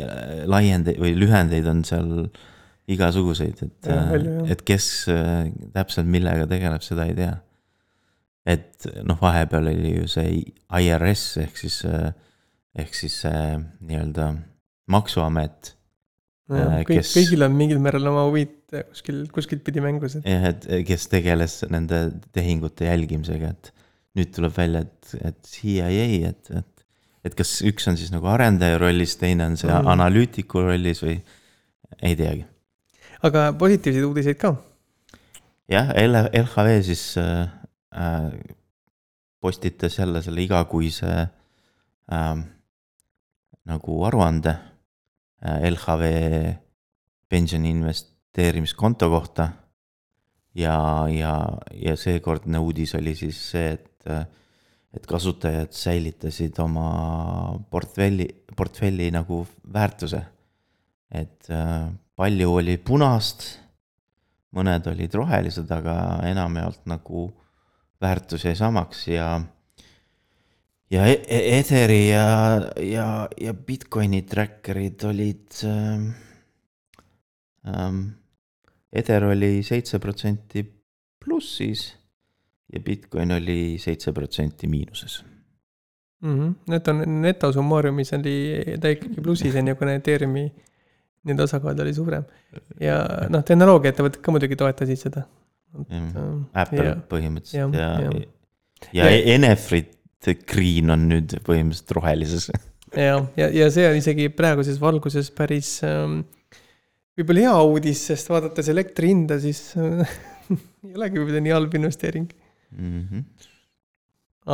laiendeid 0.48 1.00
või 1.02 1.14
lühendeid 1.18 1.68
on 1.70 1.84
seal 1.86 2.12
igasuguseid, 2.88 3.60
et, 3.66 3.90
et 4.54 4.64
kes 4.66 4.88
äh, 5.12 5.50
täpselt 5.74 6.08
millega 6.08 6.48
tegeleb, 6.48 6.84
seda 6.84 7.08
ei 7.08 7.16
tea. 7.18 7.36
et 8.48 8.86
noh, 9.04 9.18
vahepeal 9.20 9.68
oli 9.74 9.98
ju 9.98 10.06
see 10.08 10.38
IRS 10.72 11.24
ehk 11.44 11.58
siis, 11.60 11.82
äh, 11.84 12.14
ehk 12.78 12.94
siis 12.96 13.20
see 13.26 13.58
nii-öelda 13.84 14.32
maksuamet 14.88 15.74
Äh, 16.48 16.80
kõik 16.88 17.02
kes-, 17.02 17.12
kõigil 17.12 17.44
on 17.44 17.56
mingil 17.56 17.80
määral 17.82 18.08
oma 18.08 18.24
huvid 18.24 18.54
kuskil, 18.72 19.20
kuskilt 19.32 19.64
pidi 19.66 19.82
mängus, 19.84 20.16
jah, 20.22 20.46
et 20.48 20.64
kes 20.88 21.04
tegeles 21.12 21.60
nende 21.68 22.06
tehingute 22.36 22.88
jälgimisega, 22.88 23.52
et 23.52 23.72
nüüd 24.16 24.30
tuleb 24.34 24.54
välja, 24.56 24.80
et, 24.86 25.14
et 25.24 25.38
CIA, 25.46 25.88
et, 26.30 26.50
et, 26.50 26.84
et 27.24 27.34
kas 27.38 27.58
üks 27.66 27.88
on 27.90 27.96
siis 28.00 28.10
nagu 28.14 28.26
arendaja 28.30 28.78
rollis, 28.80 29.16
teine 29.20 29.46
on 29.46 29.56
see 29.56 29.68
Mm. 29.70 29.86
analüütiku 29.94 30.62
rollis 30.68 31.02
või 31.04 31.18
ei 32.02 32.16
teagi. 32.16 32.44
aga 33.22 33.52
positiivseid 33.58 34.04
uudiseid 34.04 34.38
ka. 34.38 34.54
jah, 35.68 35.92
L- 35.96 36.30
LHV 36.44 36.82
siis 36.82 37.16
äh, 37.18 37.48
äh, 37.94 38.30
postitas 39.40 39.98
jälle 39.98 40.22
selle 40.22 40.42
igakuise 40.42 41.28
äh, 42.12 42.36
nagu 43.68 44.04
aruande 44.04 44.56
äh, 45.44 45.70
LHV 45.70 46.02
pensioni 47.28 47.70
investeerimiskonto 47.70 49.10
kohta. 49.10 49.48
ja, 50.54 50.78
ja, 51.12 51.34
ja 51.74 51.96
seekordne 51.96 52.58
uudis 52.58 52.94
oli 52.98 53.14
siis 53.18 53.38
see, 53.50 53.72
et, 53.76 54.08
et 54.94 55.06
kasutajad 55.06 55.72
säilitasid 55.76 56.58
oma 56.64 56.88
portfelli, 57.70 58.28
portfelli 58.56 59.10
nagu 59.14 59.44
väärtuse. 59.72 60.22
et 61.10 61.48
palju 62.16 62.52
oli 62.60 62.76
punast 62.76 63.44
mõned 64.56 64.86
olid 64.90 65.14
rohelised, 65.14 65.70
aga 65.70 65.94
enamjaolt 66.28 66.84
nagu 66.88 67.28
väärtus 68.00 68.44
jäi 68.44 68.56
samaks 68.56 69.06
ja 69.08 69.28
ja 70.90 71.06
E- 71.06 71.24
E- 71.28 71.58
Etheri 71.58 72.08
ja, 72.08 72.26
ja, 72.80 73.28
ja 73.40 73.54
Bitcoini 73.54 74.22
tracker'id 74.22 75.04
olid 75.04 75.64
ähm,. 75.64 76.08
Ähm, 77.68 78.04
Ether 78.92 79.24
oli 79.24 79.62
seitse 79.62 79.98
protsenti 79.98 80.62
plussis 81.24 81.90
ja 82.72 82.80
Bitcoin 82.80 83.32
oli 83.32 83.76
seitse 83.78 84.12
protsenti 84.12 84.66
miinuses. 84.66 85.24
Mhm. 86.22 86.54
Need 86.68 86.88
on 86.88 87.20
netosummaariumis 87.22 88.12
oli 88.12 88.36
ta 88.80 88.88
ikkagi 88.88 89.20
plussis 89.22 89.54
on 89.56 89.68
ju, 89.68 89.76
kuna 89.78 89.94
Ethereumi 89.98 90.48
nende 91.28 91.42
osakaal 91.42 91.80
oli 91.80 91.92
suurem. 91.94 92.24
ja 92.80 93.02
noh, 93.28 93.44
tehnoloogiaettevõtted 93.44 94.22
ka 94.24 94.34
muidugi 94.34 94.56
toetasid 94.58 95.00
seda. 95.00 95.26
Apple 96.56 96.84
ja, 96.84 96.96
põhimõtteliselt 97.10 97.76
ja, 97.76 97.90
ja, 98.00 98.08
jah. 98.08 98.88
ja, 98.96 99.10
ja 99.12 99.34
Enefit 99.34 99.94
Green 100.48 100.90
on 100.90 101.04
nüüd 101.10 101.36
põhimõtteliselt 101.46 101.94
rohelises. 101.98 102.48
ja, 102.96 103.20
ja, 103.36 103.50
ja 103.52 103.68
see 103.74 103.86
on 103.90 104.00
isegi 104.00 104.30
praeguses 104.34 104.80
valguses 104.80 105.30
päris 105.36 105.76
ähm, 105.86 106.22
võib-olla 107.18 107.44
hea 107.46 107.68
uudis, 107.72 108.04
sest 108.10 108.30
vaadates 108.30 108.70
elektri 108.72 109.12
hinda, 109.12 109.38
siis 109.42 109.60
ei 110.86 110.94
olegi 110.94 111.20
võib-olla 111.20 111.44
nii 111.44 111.54
halb 111.56 111.78
investeering. 111.78 112.30
Mm 112.76 113.04
-hmm. 113.04 113.22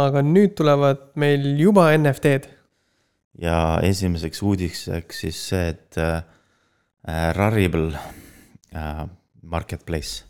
aga 0.05 0.23
nüüd 0.23 0.55
tulevad 0.55 1.09
meil 1.19 1.49
juba 1.59 1.89
NFT-d. 1.97 2.47
ja 3.43 3.81
esimeseks 3.83 4.43
uudiseks 4.43 5.21
siis 5.21 5.49
see, 5.49 5.69
et 5.69 5.99
äh, 5.99 6.23
Rarible 7.35 7.99
äh, 8.75 9.07
Marketplace 9.43 10.25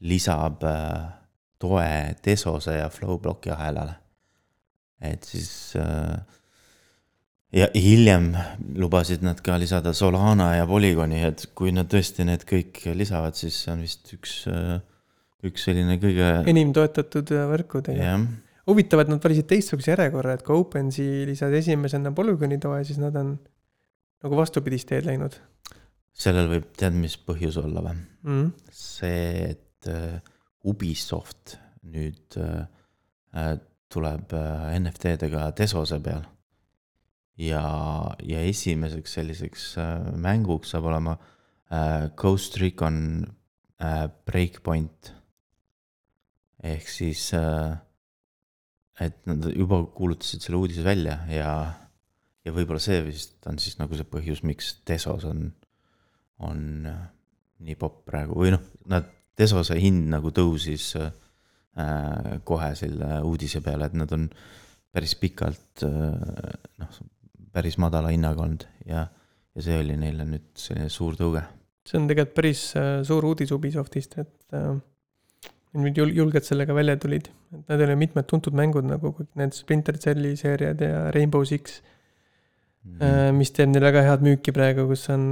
lisab 0.00 0.64
äh, 0.64 1.12
toe 1.58 2.14
Tesose 2.22 2.76
ja 2.76 2.88
Flowblocki 2.88 3.50
ahelale. 3.50 3.94
et 5.00 5.24
siis 5.24 5.76
äh, 5.76 6.18
ja 7.54 7.68
hiljem 7.74 8.32
lubasid 8.80 9.22
nad 9.22 9.40
ka 9.44 9.58
lisada 9.60 9.94
Solana 9.94 10.54
ja 10.56 10.66
Polygoni, 10.66 11.22
et 11.26 11.46
kui 11.54 11.72
nad 11.74 11.90
tõesti 11.90 12.26
need 12.26 12.46
kõik 12.48 12.82
lisavad, 12.98 13.38
siis 13.38 13.60
see 13.62 13.74
on 13.74 13.84
vist 13.84 14.10
üks, 14.16 14.40
üks 15.46 15.68
selline 15.68 15.98
kõige, 16.02 16.30
enim 16.50 16.74
toetatud 16.76 17.34
äh, 17.36 17.46
võrkudega. 17.52 18.10
jah 18.10 18.26
huvitav, 18.64 19.02
et 19.02 19.10
nad 19.12 19.20
valisid 19.20 19.44
teistsuguse 19.50 19.90
järjekorra, 19.92 20.38
et 20.38 20.44
kui 20.44 20.56
OpenSea 20.56 21.26
lisas 21.28 21.52
esimesena 21.52 22.14
Polygoni 22.16 22.56
toe, 22.62 22.78
siis 22.88 22.96
nad 22.96 23.16
on 23.20 23.34
nagu 24.24 24.38
vastupidist 24.38 24.88
teed 24.88 25.04
läinud 25.04 25.36
sellel 26.14 26.48
võib 26.50 26.70
tead, 26.78 26.94
mis 26.96 27.16
põhjus 27.20 27.58
olla 27.60 27.82
või? 27.84 27.98
mm.. 28.24 28.50
see, 28.72 29.50
et 29.50 29.90
äh, 29.90 30.18
Ubisoft 30.64 31.58
nüüd 31.92 32.38
äh, 32.40 33.56
tuleb 33.92 34.32
NFT-dega 34.78 35.50
Tesose 35.58 35.98
peal. 36.02 36.22
ja, 37.40 37.64
ja 38.22 38.42
esimeseks 38.46 39.16
selliseks 39.18 39.68
äh, 39.82 40.10
mänguks 40.20 40.74
saab 40.74 40.88
olema 40.90 41.16
äh, 41.70 42.10
Ghost 42.16 42.58
Recon 42.62 43.26
äh, 43.82 44.08
Breakpoint. 44.26 45.12
ehk 46.64 46.88
siis 46.88 47.32
äh,, 47.36 47.76
et 49.00 49.26
nad 49.26 49.44
juba 49.52 49.82
kuulutasid 49.92 50.44
selle 50.44 50.56
uudise 50.62 50.84
välja 50.86 51.18
ja, 51.28 51.50
ja 52.44 52.54
võib-olla 52.54 52.80
see 52.80 53.02
vist 53.04 53.44
on 53.50 53.58
siis 53.60 53.76
nagu 53.80 53.96
see 53.98 54.06
põhjus, 54.08 54.44
miks 54.46 54.78
Tesos 54.86 55.26
on, 55.28 55.50
on 56.40 56.62
äh, 56.88 57.02
nii 57.64 57.76
popp 57.80 58.04
praegu 58.08 58.38
või 58.38 58.54
noh, 58.54 58.64
nad, 58.90 59.10
Tesose 59.34 59.74
hind 59.82 60.06
nagu 60.12 60.30
tõusis 60.30 60.92
äh, 61.00 61.10
kohe 62.46 62.70
selle 62.78 63.18
uudise 63.26 63.58
peale, 63.64 63.88
et 63.90 63.96
nad 63.98 64.12
on 64.14 64.28
päris 64.94 65.16
pikalt 65.18 65.82
äh, 65.82 66.54
noh, 66.78 67.00
päris 67.54 67.78
madala 67.80 68.10
hinnaga 68.14 68.42
olnud 68.44 68.66
ja, 68.88 69.06
ja 69.54 69.62
see 69.64 69.78
oli 69.80 69.96
neile 70.00 70.26
nüüd 70.28 70.46
selline 70.58 70.90
suur 70.92 71.14
tõuge. 71.18 71.44
see 71.86 72.00
on 72.00 72.08
tegelikult 72.10 72.34
päris 72.40 72.64
äh, 72.80 72.98
suur 73.06 73.24
uudis 73.30 73.52
Ubisoftist, 73.54 74.18
et 74.18 74.56
äh, 74.58 74.74
nüüd 75.74 75.96
jul- 75.98 76.14
julgelt 76.14 76.46
sellega 76.46 76.74
välja 76.76 76.96
tulid. 77.00 77.30
et 77.54 77.68
need 77.72 77.86
oli 77.88 77.96
mitmed 78.04 78.26
tuntud 78.30 78.54
mängud 78.58 78.86
nagu 78.90 79.14
kõik 79.16 79.30
need 79.40 79.54
Splinter 79.56 79.98
Celli 79.98 80.36
seeriad 80.40 80.80
ja 80.80 81.10
Rainbow 81.14 81.44
Six 81.48 81.80
Mhm. 82.84 83.00
äh,, 83.00 83.30
mis 83.32 83.48
teeb 83.56 83.70
neil 83.72 83.80
väga 83.86 84.02
head 84.04 84.20
müüki 84.26 84.52
praegu, 84.52 84.82
kus 84.90 85.06
on 85.08 85.22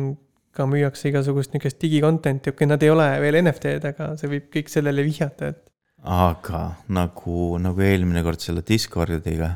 ka 0.56 0.64
müüakse 0.64 1.10
igasugust 1.10 1.52
niisugust 1.52 1.82
digicontent'i, 1.82 2.48
okei, 2.52 2.64
nad 2.68 2.80
ei 2.84 2.88
ole 2.92 3.04
veel 3.20 3.36
NFT-d, 3.42 3.90
aga 3.92 4.06
see 4.16 4.30
võib 4.32 4.46
kõik 4.54 4.70
sellele 4.72 5.04
vihjata, 5.04 5.50
et 5.52 5.60
aga 6.02 6.62
nagu, 6.88 7.58
nagu 7.60 7.84
eelmine 7.84 8.22
kord 8.24 8.40
selle 8.40 8.64
Discordiga, 8.64 9.50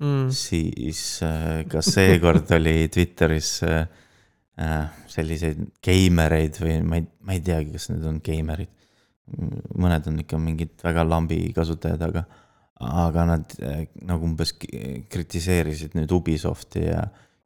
mm, 0.00 0.30
siis 0.34 1.02
äh, 1.26 1.62
ka 1.70 1.82
seekord 1.84 2.50
oli 2.58 2.88
Twitteris 2.92 3.52
äh, 3.66 3.84
äh, 4.60 4.80
selliseid 5.10 5.62
geimereid 5.84 6.58
või 6.62 6.80
ma 6.86 7.00
ei, 7.00 7.06
ma 7.26 7.36
ei 7.36 7.44
teagi, 7.44 7.74
kas 7.76 7.90
need 7.92 8.04
on 8.08 8.20
geimerid. 8.24 8.74
mõned 9.76 10.06
on 10.08 10.20
ikka 10.22 10.38
mingid 10.40 10.78
väga 10.80 11.02
lambi 11.04 11.50
kasutajad, 11.52 12.00
aga, 12.06 12.22
aga 13.04 13.24
nad 13.28 13.50
nagu 14.08 14.24
umbes 14.24 14.54
kritiseerisid 14.56 15.98
nüüd 15.98 16.14
Ubisofti 16.16 16.86
ja, 16.86 17.02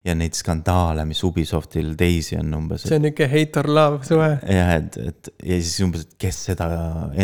ja 0.06 0.14
neid 0.14 0.36
skandaale, 0.38 1.02
mis 1.08 1.24
Ubisoftil 1.26 1.96
teisi 1.98 2.38
on 2.38 2.54
umbes. 2.60 2.84
see 2.86 3.00
on 3.00 3.02
niisugune 3.02 3.28
hate 3.32 3.58
or 3.58 3.70
love 3.70 4.06
suhe. 4.06 4.30
jah, 4.46 4.70
et, 4.76 5.00
et 5.10 5.32
ja 5.42 5.58
siis 5.58 5.82
umbes, 5.82 6.06
et 6.06 6.14
kes 6.22 6.38
seda 6.52 6.68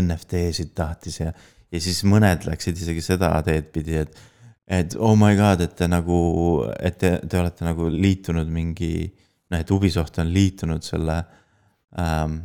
NFT-sid 0.03 0.75
tahtis 0.75 1.21
ja, 1.23 1.31
ja 1.71 1.85
siis 1.85 2.03
mõned 2.03 2.49
läksid 2.51 2.83
isegi 2.83 3.05
seda 3.13 3.31
teed 3.47 3.71
pidi, 3.75 4.01
et, 4.03 4.19
et 4.69 4.95
oh 5.01 5.17
my 5.17 5.33
god, 5.39 5.65
et 5.65 5.75
te 5.77 5.89
nagu, 5.89 6.21
et 6.79 6.99
te, 7.01 7.15
te 7.25 7.41
olete 7.41 7.65
nagu 7.65 7.89
liitunud 7.89 8.49
mingi, 8.53 8.93
noh, 9.49 9.59
et 9.59 9.71
Ubisoft 9.73 10.21
on 10.21 10.29
liitunud 10.33 10.85
selle 10.85 11.23
ähm, 11.97 12.43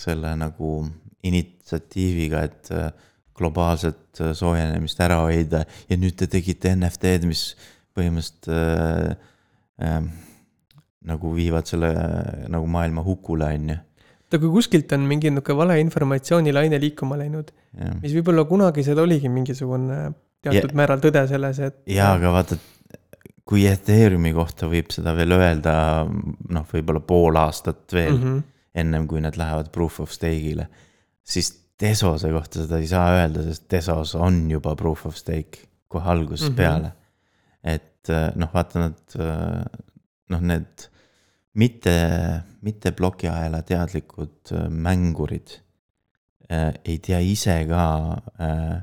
selle 0.00 0.32
nagu 0.38 0.80
initsiatiiviga, 1.26 2.44
et 2.48 2.70
äh, 2.72 2.88
globaalset 3.36 4.22
äh, 4.22 4.32
soojenemist 4.36 5.00
ära 5.04 5.20
hoida 5.26 5.64
ja 5.90 5.98
nüüd 6.00 6.16
te 6.18 6.28
tegite 6.30 6.72
NFT-d, 6.76 7.28
mis 7.28 7.44
põhimõtteliselt 7.96 8.48
äh, 8.54 9.12
äh, 9.84 10.00
nagu 11.10 11.34
viivad 11.36 11.68
selle 11.68 11.92
äh, 11.92 12.48
nagu 12.52 12.68
maailma 12.70 13.04
hukule, 13.04 13.52
on 13.58 13.74
ju. 13.74 13.78
oota, 14.30 14.40
kui 14.40 14.54
kuskilt 14.56 14.92
on 14.96 15.06
mingi 15.10 15.32
niisugune 15.32 15.60
valeinformatsioonilaine 15.64 16.80
liikuma 16.80 17.18
läinud, 17.20 17.52
mis 18.00 18.16
võib-olla 18.16 18.46
kunagi 18.48 18.84
seal 18.86 19.00
oligi 19.02 19.30
mingisugune 19.32 20.02
teatud 20.44 20.70
ja, 20.70 20.76
määral 20.76 21.02
tõde 21.02 21.24
selles, 21.30 21.62
et. 21.64 21.80
jaa, 21.90 22.12
aga 22.16 22.32
vaata, 22.34 22.58
kui 23.48 23.64
Ethereumi 23.68 24.32
kohta 24.36 24.68
võib 24.70 24.92
seda 24.94 25.14
veel 25.16 25.34
öelda, 25.36 25.74
noh, 26.06 26.68
võib-olla 26.70 27.02
pool 27.04 27.40
aastat 27.40 27.86
veel 27.92 28.14
mm, 28.14 28.22
-hmm. 28.22 28.44
ennem 28.82 29.08
kui 29.10 29.22
nad 29.24 29.36
lähevad 29.40 29.72
proof 29.74 30.00
of 30.04 30.14
stake'ile, 30.14 30.68
siis 31.24 31.56
Tesose 31.80 32.28
kohta 32.28 32.60
seda 32.60 32.76
ei 32.76 32.86
saa 32.86 33.06
öelda, 33.16 33.42
sest 33.42 33.64
Tesos 33.72 34.14
on 34.14 34.42
juba 34.50 34.74
proof 34.76 35.06
of 35.08 35.16
stake 35.16 35.64
kohe 35.88 36.10
algusest 36.12 36.50
mm 36.50 36.54
-hmm. 36.54 36.56
peale. 36.56 36.92
et 37.64 38.08
noh, 38.36 38.48
vaata 38.52 38.78
nad, 38.80 38.98
noh, 40.28 40.40
need 40.40 40.90
mitte, 41.54 41.94
mitte 42.62 42.92
plokiahela 42.92 43.62
teadlikud 43.66 44.52
mängurid 44.70 45.56
äh, 46.50 46.74
ei 46.84 46.98
tea 46.98 47.18
ise 47.24 47.56
ka 47.68 47.82
äh, 48.40 48.78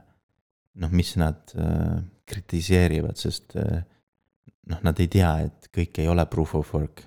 noh, 0.82 0.94
mis 0.94 1.14
nad 1.20 1.54
äh, 1.58 2.00
kritiseerivad, 2.28 3.18
sest 3.20 3.56
äh, 3.58 3.84
noh, 4.72 4.82
nad 4.86 5.00
ei 5.02 5.10
tea, 5.12 5.32
et 5.48 5.70
kõik 5.74 6.02
ei 6.02 6.10
ole 6.12 6.26
proof 6.30 6.56
of 6.60 6.74
work. 6.76 7.04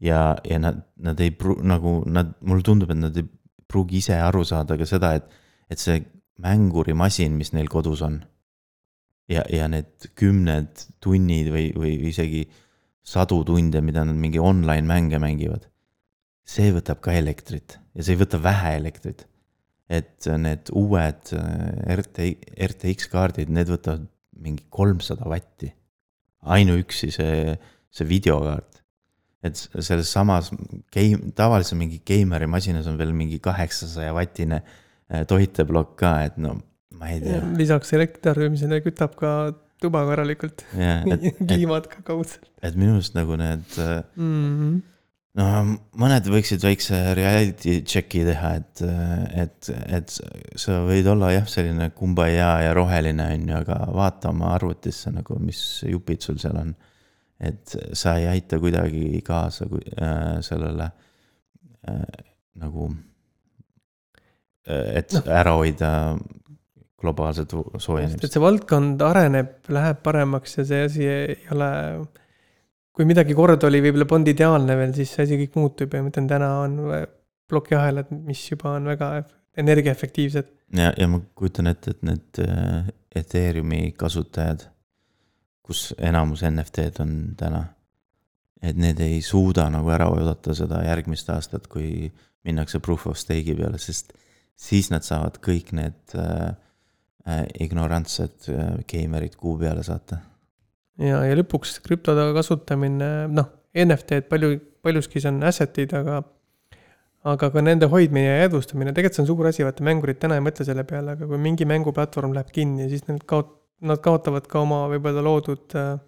ja, 0.00 0.36
ja 0.44 0.58
nad, 0.58 0.80
nad 0.96 1.20
ei 1.20 1.32
pru-, 1.36 1.60
nagu 1.62 2.00
nad, 2.08 2.34
mulle 2.40 2.64
tundub, 2.64 2.90
et 2.92 3.00
nad 3.00 3.16
ei 3.16 3.26
pruugi 3.70 4.00
ise 4.00 4.16
aru 4.18 4.44
saada 4.44 4.78
ka 4.80 4.88
seda, 4.88 5.14
et, 5.18 5.28
et 5.70 5.78
see 5.78 6.00
mängurimasin, 6.40 7.36
mis 7.36 7.52
neil 7.52 7.68
kodus 7.68 8.02
on. 8.02 8.20
ja, 9.30 9.44
ja 9.52 9.68
need 9.70 10.10
kümned 10.18 10.86
tunnid 11.04 11.52
või, 11.54 11.68
või 11.76 11.92
isegi 12.10 12.46
sadu 13.06 13.44
tunde, 13.46 13.80
mida 13.84 14.02
nad 14.04 14.16
mingi 14.18 14.40
online 14.42 14.86
mänge 14.86 15.20
mängivad. 15.22 15.68
see 16.44 16.72
võtab 16.74 16.98
ka 17.04 17.12
elektrit 17.14 17.78
ja 17.94 18.02
see 18.02 18.16
ei 18.16 18.20
võta 18.24 18.40
vähe 18.42 18.74
elektrit. 18.80 19.26
Et 19.90 20.30
need 20.38 20.70
uued 20.78 21.32
äh, 21.34 21.96
RT, 21.98 22.26
RTX 22.70 23.10
kaardid, 23.10 23.50
need 23.50 23.70
võtavad 23.72 24.06
mingi 24.40 24.64
kolmsada 24.72 25.26
vatti. 25.28 25.72
ainuüksi 26.40 27.10
see, 27.12 27.56
see 27.92 28.06
videokaart 28.08 28.80
et 29.44 29.56
selles 29.56 30.10
samas 30.12 30.50
game, 30.92 31.32
tavaliselt 31.36 31.78
mingi 31.80 32.00
geimeri 32.06 32.48
masinas 32.50 32.88
on 32.90 32.98
veel 33.00 33.12
mingi 33.16 33.40
kaheksasaja 33.42 34.12
vatine 34.16 34.60
äh, 34.60 35.24
toiteplokk 35.28 35.96
ka, 36.00 36.12
et 36.28 36.36
no 36.40 36.58
ma 37.00 37.12
ei 37.14 37.22
tea. 37.24 37.40
lisaks 37.56 37.94
elektri 37.96 38.24
tarbimisele 38.28 38.82
kütab 38.84 39.16
ka 39.20 39.32
tuba 39.80 40.04
korralikult 40.08 40.64
yeah,. 40.76 41.06
kliimat 41.48 41.88
ka 41.92 42.04
kaudselt. 42.04 42.50
et 42.60 42.76
minu 42.76 42.98
arust 42.98 43.16
nagu 43.16 43.38
need 43.40 43.64
mm, 43.80 44.04
-hmm. 44.20 44.80
No 45.38 45.46
mõned 46.00 46.30
võiksid 46.32 46.64
väikse 46.64 47.00
reality 47.14 47.80
check'i 47.86 48.24
teha, 48.26 48.54
et, 48.58 48.84
et, 49.44 49.72
et 50.00 50.16
sa 50.58 50.80
võid 50.86 51.06
olla 51.12 51.30
jah, 51.36 51.46
selline 51.48 51.92
kumbaya 51.94 52.52
ja 52.66 52.74
roheline 52.76 53.28
on 53.36 53.50
ju, 53.52 53.58
aga 53.62 53.82
vaata 53.94 54.32
oma 54.34 54.54
arvutisse 54.56 55.12
nagu, 55.14 55.38
mis 55.38 55.60
jupid 55.86 56.26
sul 56.26 56.40
seal 56.42 56.58
on 56.64 56.74
et 57.40 57.76
sa 57.96 58.16
ei 58.20 58.28
aita 58.34 58.60
kuidagi 58.60 59.22
kaasa 59.24 59.66
äh, 59.66 60.40
sellele 60.44 60.90
äh, 61.88 62.02
nagu, 62.60 62.90
äh, 64.68 64.98
et 65.00 65.16
no. 65.16 65.24
ära 65.24 65.56
hoida 65.56 65.92
globaalset 67.00 67.54
soojenemist. 67.80 68.26
et 68.26 68.36
see 68.36 68.44
valdkond 68.44 69.00
areneb, 69.04 69.56
läheb 69.72 70.02
paremaks 70.04 70.58
ja 70.58 70.66
see 70.68 70.82
asi 70.88 71.08
ei 71.08 71.38
ole, 71.54 71.70
kui 73.00 73.08
midagi 73.08 73.36
kord 73.36 73.64
oli 73.64 73.80
võib-olla 73.80 74.06
polnud 74.08 74.28
ideaalne 74.28 74.76
veel, 74.76 74.92
siis 74.96 75.14
see 75.16 75.24
asi 75.24 75.40
kõik 75.40 75.56
muutub 75.56 75.94
ja 75.96 76.02
ma 76.04 76.12
ütlen, 76.12 76.26
täna 76.28 76.50
on 76.66 76.74
plokiahelad, 77.48 78.10
mis 78.28 78.42
juba 78.50 78.74
on 78.76 78.90
väga 78.92 79.14
energiaefektiivsed. 79.58 80.52
ja, 80.76 80.92
ja 80.92 81.08
ma 81.08 81.22
kujutan 81.34 81.72
ette, 81.72 81.96
et 81.96 82.04
need 82.06 82.42
äh, 82.44 82.92
Ethereumi 83.16 83.88
kasutajad 83.98 84.68
kus 85.70 85.92
enamus 86.02 86.42
NFT-d 86.46 87.04
on 87.04 87.12
täna. 87.38 87.68
et 88.60 88.76
need 88.76 88.98
ei 89.00 89.22
suuda 89.24 89.70
nagu 89.72 89.88
ära 89.88 90.10
oodata 90.12 90.52
seda 90.52 90.82
järgmist 90.84 91.30
aastat, 91.32 91.64
kui 91.72 92.10
minnakse 92.44 92.76
proof 92.84 93.06
of 93.08 93.16
stake'i 93.16 93.54
peale, 93.56 93.78
sest 93.80 94.12
siis 94.52 94.90
nad 94.92 95.06
saavad 95.06 95.38
kõik 95.40 95.70
need 95.78 96.12
äh, 96.20 96.50
äh, 97.24 97.46
ignorantsed 97.64 98.50
äh, 98.52 98.74
geimerid 98.90 99.38
kuu 99.40 99.54
peale 99.62 99.84
saata. 99.86 100.18
Ja, 101.00 101.22
ja 101.26 101.38
lõpuks 101.38 101.78
krüptode 101.84 102.30
kasutamine, 102.36 103.10
noh, 103.32 103.48
NFT-d 103.76 104.28
palju, 104.30 104.58
paljuski 104.84 105.22
see 105.22 105.30
on 105.32 105.42
asset'id, 105.46 105.94
aga 105.96 106.20
aga 107.30 107.50
ka 107.52 107.60
nende 107.60 107.88
hoidmine 107.92 108.26
ja 108.26 108.36
jäädvustamine, 108.44 108.94
tegelikult 108.96 109.18
see 109.18 109.24
on 109.26 109.28
suur 109.28 109.48
asi, 109.50 109.64
vaata 109.66 109.84
mängurid 109.84 110.20
täna 110.22 110.38
ei 110.38 110.44
mõtle 110.44 110.64
selle 110.64 110.86
peale, 110.88 111.16
aga 111.16 111.28
kui 111.28 111.40
mingi 111.42 111.66
mänguplatvorm 111.68 112.32
läheb 112.36 112.52
kinni, 112.54 112.88
siis 112.92 113.04
nad 113.10 113.20
kaot-, 113.28 113.58
nad 113.84 114.00
kaotavad 114.04 114.46
ka 114.48 114.62
oma 114.62 114.86
võib-olla 114.92 115.24
loodud 115.26 115.76
äh, 115.76 115.98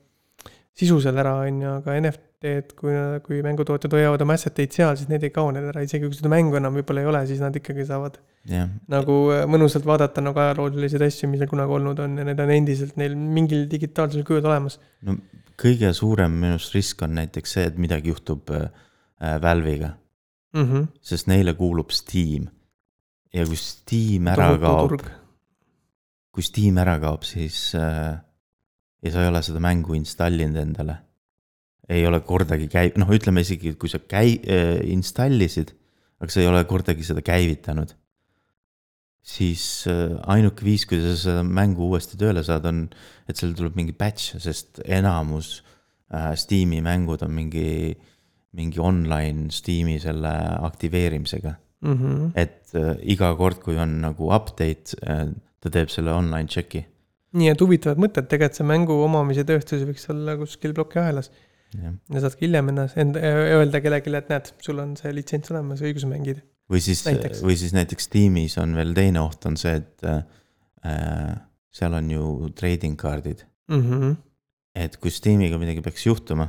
sisu 0.79 1.03
seal 1.05 1.21
ära, 1.21 1.35
on 1.45 1.61
ju, 1.65 1.75
aga 1.83 1.99
NFT-d, 2.43 2.75
kui, 2.79 2.95
kui 3.27 3.41
mängutootjad 3.47 3.95
hoiavad 3.97 4.25
oma 4.25 4.37
asset 4.39 4.59
eid 4.63 4.75
seal, 4.75 4.97
siis 4.99 5.11
need 5.11 5.23
ei 5.27 5.33
kao 5.35 5.51
neil 5.55 5.69
ära, 5.71 5.85
isegi 5.87 6.09
kui 6.09 6.19
seda 6.19 6.31
mängu 6.33 6.59
enam 6.59 6.75
võib-olla 6.79 7.05
ei 7.05 7.11
ole, 7.13 7.23
siis 7.29 7.43
nad 7.43 7.57
ikkagi 7.59 7.87
saavad 7.89 8.19
yeah. 8.51 8.71
nagu 8.93 9.19
äh, 9.35 9.45
mõnusalt 9.51 9.87
vaadata 9.89 10.25
nagu 10.25 10.43
ajaloolised 10.43 11.07
asju, 11.07 11.31
mis 11.31 11.43
neil 11.43 11.51
kunagi 11.51 11.77
olnud 11.79 12.03
on 12.03 12.19
ja 12.21 12.27
need 12.29 12.43
on 12.43 12.55
endiselt 12.57 12.99
neil 13.01 13.15
mingil 13.17 13.69
digitaalsel 13.71 14.27
kujul 14.27 14.43
olemas. 14.43 14.81
no 15.07 15.17
kõige 15.63 15.93
suurem 15.95 16.35
minu 16.35 16.59
arust 16.59 16.75
risk 16.75 17.07
on 17.07 17.15
näiteks 17.21 17.59
see, 17.59 17.69
et 17.71 17.79
midagi 17.81 18.11
juhtub 18.11 18.51
äh, 18.51 18.69
äh 19.23 19.39
Valve'iga 19.43 19.95
mm. 20.57 20.67
-hmm. 20.67 20.87
sest 21.01 21.31
neile 21.31 21.55
kuulub 21.55 21.95
Steam. 21.95 22.51
ja 23.33 23.47
kui 23.47 23.57
Steam 23.57 24.27
ära 24.35 24.53
Tohutu 24.59 24.99
kaob 25.01 25.11
kui 26.33 26.45
Steam 26.45 26.79
ära 26.81 26.97
kaob, 27.01 27.27
siis 27.29 27.75
äh, 27.77 28.17
ja 29.03 29.13
sa 29.13 29.23
ei 29.23 29.31
ole 29.31 29.43
seda 29.45 29.61
mängu 29.63 29.97
installinud 29.99 30.57
endale. 30.63 30.97
Ei 31.91 32.05
ole 32.07 32.21
kordagi 32.27 32.69
käi-, 32.71 32.93
noh, 33.01 33.11
ütleme 33.15 33.43
isegi, 33.45 33.75
kui 33.81 33.91
sa 33.91 33.99
käi- 33.99 34.41
äh,, 34.47 34.79
installisid, 34.93 35.75
aga 36.23 36.31
sa 36.31 36.43
ei 36.43 36.49
ole 36.51 36.63
kordagi 36.71 37.07
seda 37.07 37.25
käivitanud. 37.27 37.97
siis 39.23 39.87
äh, 39.87 40.17
ainuke 40.35 40.65
viis, 40.67 40.83
kuidas 40.87 41.21
sa 41.21 41.29
seda 41.29 41.43
mängu 41.47 41.87
uuesti 41.87 42.17
tööle 42.19 42.43
saad, 42.43 42.65
on, 42.67 42.89
et 43.31 43.39
seal 43.39 43.53
tuleb 43.55 43.77
mingi 43.79 43.95
patch, 43.95 44.35
sest 44.43 44.81
enamus 44.83 45.61
äh, 46.11 46.33
Steam'i 46.35 46.81
mängud 46.83 47.23
on 47.23 47.31
mingi, 47.31 47.95
mingi 48.59 48.83
online 48.83 49.47
Steam'i 49.55 50.01
selle 50.03 50.33
aktiveerimisega 50.67 51.55
mm. 51.87 51.95
-hmm. 51.95 52.33
et 52.35 52.75
iga 53.15 53.31
kord, 53.39 53.63
kui 53.63 53.79
on 53.79 54.01
nagu 54.03 54.33
update 54.35 54.99
ta 55.63 55.71
teeb 55.71 55.93
selle 55.93 56.13
online 56.15 56.51
check'i. 56.51 56.83
nii 57.39 57.49
et 57.53 57.63
huvitavad 57.63 58.01
mõtted, 58.03 58.27
tegelikult 58.29 58.59
see 58.59 58.69
mängu 58.69 58.99
omamise 59.07 59.45
tööstus 59.49 59.87
võiks 59.89 60.05
olla 60.13 60.35
kuskil 60.41 60.75
plokiahelas. 60.77 61.31
Ja 61.79 62.23
saad 62.23 62.37
ka 62.37 62.45
hiljem 62.45 62.73
ennast, 62.73 62.99
enda, 63.01 63.23
öelda 63.57 63.81
kellelegi, 63.85 64.15
et 64.19 64.33
näed, 64.33 64.51
sul 64.65 64.83
on 64.83 64.97
see 64.99 65.13
litsents 65.15 65.53
olemas, 65.55 65.85
õigus 65.85 66.07
mängida. 66.09 66.45
või 66.71 66.83
siis, 66.85 67.05
või 67.43 67.57
siis 67.61 67.75
näiteks 67.77 68.11
tiimis 68.13 68.59
on 68.63 68.75
veel 68.79 68.95
teine 68.97 69.23
oht, 69.23 69.47
on 69.49 69.57
see, 69.61 69.79
et 69.81 70.09
äh, 70.09 71.39
seal 71.73 71.97
on 71.99 72.11
ju 72.13 72.51
trading 72.59 72.99
kaardid 73.01 73.47
mm. 73.71 73.81
-hmm. 73.83 74.17
et 74.75 74.97
kui 74.97 75.11
Steamiga 75.11 75.59
midagi 75.59 75.85
peaks 75.85 76.07
juhtuma 76.07 76.49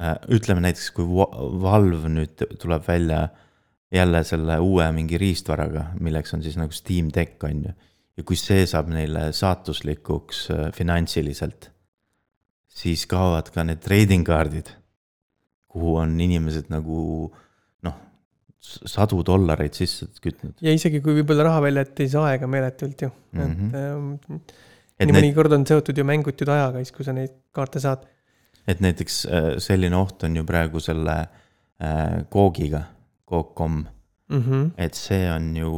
äh,, 0.00 0.16
ütleme 0.28 0.64
näiteks, 0.64 0.90
kui 0.96 1.06
Valve 1.06 2.08
nüüd 2.08 2.46
tuleb 2.58 2.88
välja 2.88 3.28
jälle 3.92 4.24
selle 4.24 4.58
uue 4.58 4.86
mingi 4.92 5.18
riistvaraga, 5.20 5.92
milleks 6.00 6.34
on 6.34 6.42
siis 6.42 6.56
nagu 6.56 6.72
Steam 6.72 7.10
Deck 7.14 7.44
on 7.44 7.64
ju. 7.66 7.72
ja 8.16 8.24
kui 8.28 8.36
see 8.36 8.66
saab 8.68 8.90
neile 8.92 9.30
saatuslikuks 9.32 10.50
äh, 10.50 10.66
finantsiliselt, 10.76 11.70
siis 12.72 13.04
kaovad 13.10 13.50
ka 13.54 13.64
need 13.68 13.82
trading 13.84 14.24
kaardid, 14.26 14.70
kuhu 15.72 15.96
on 16.02 16.14
inimesed 16.20 16.70
nagu 16.72 17.28
noh, 17.86 17.98
sadu 18.60 19.22
dollareid 19.26 19.76
sisse 19.76 20.08
kütnud. 20.22 20.56
ja 20.64 20.74
isegi 20.74 21.02
kui 21.04 21.18
võib-olla 21.20 21.50
raha 21.50 21.64
välja, 21.68 21.86
et 21.86 22.04
ei 22.04 22.12
saa 22.12 22.30
aega 22.32 22.48
meeletult 22.50 23.06
ju 23.06 23.10
mm, 23.10 23.40
-hmm. 23.40 23.68
et 23.68 24.38
ähm, 24.38 24.42
et 24.98 25.08
nii 25.08 25.18
mõnikord 25.18 25.54
on 25.56 25.66
seotud 25.66 25.98
ju 25.98 26.04
mängud 26.06 26.38
ju 26.38 26.48
ajaga 26.48 26.82
siis, 26.82 26.94
kui 26.96 27.04
sa 27.04 27.14
neid 27.16 27.34
kaarte 27.52 27.80
saad. 27.80 28.06
et 28.66 28.80
näiteks 28.80 29.24
äh, 29.26 29.50
selline 29.58 29.96
oht 29.96 30.24
on 30.24 30.36
ju 30.36 30.44
praegu 30.44 30.80
selle 30.80 31.16
äh, 31.20 32.24
koogiga 32.30 32.84
Coop.com 33.28 33.86
mm. 34.28 34.42
-hmm. 34.42 34.70
et 34.76 34.94
see 34.94 35.30
on 35.32 35.56
ju 35.56 35.72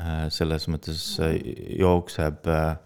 äh, 0.00 0.28
selles 0.28 0.68
mõttes 0.68 1.18
äh, 1.20 1.34
jookseb 1.78 2.46
äh,, 2.46 2.76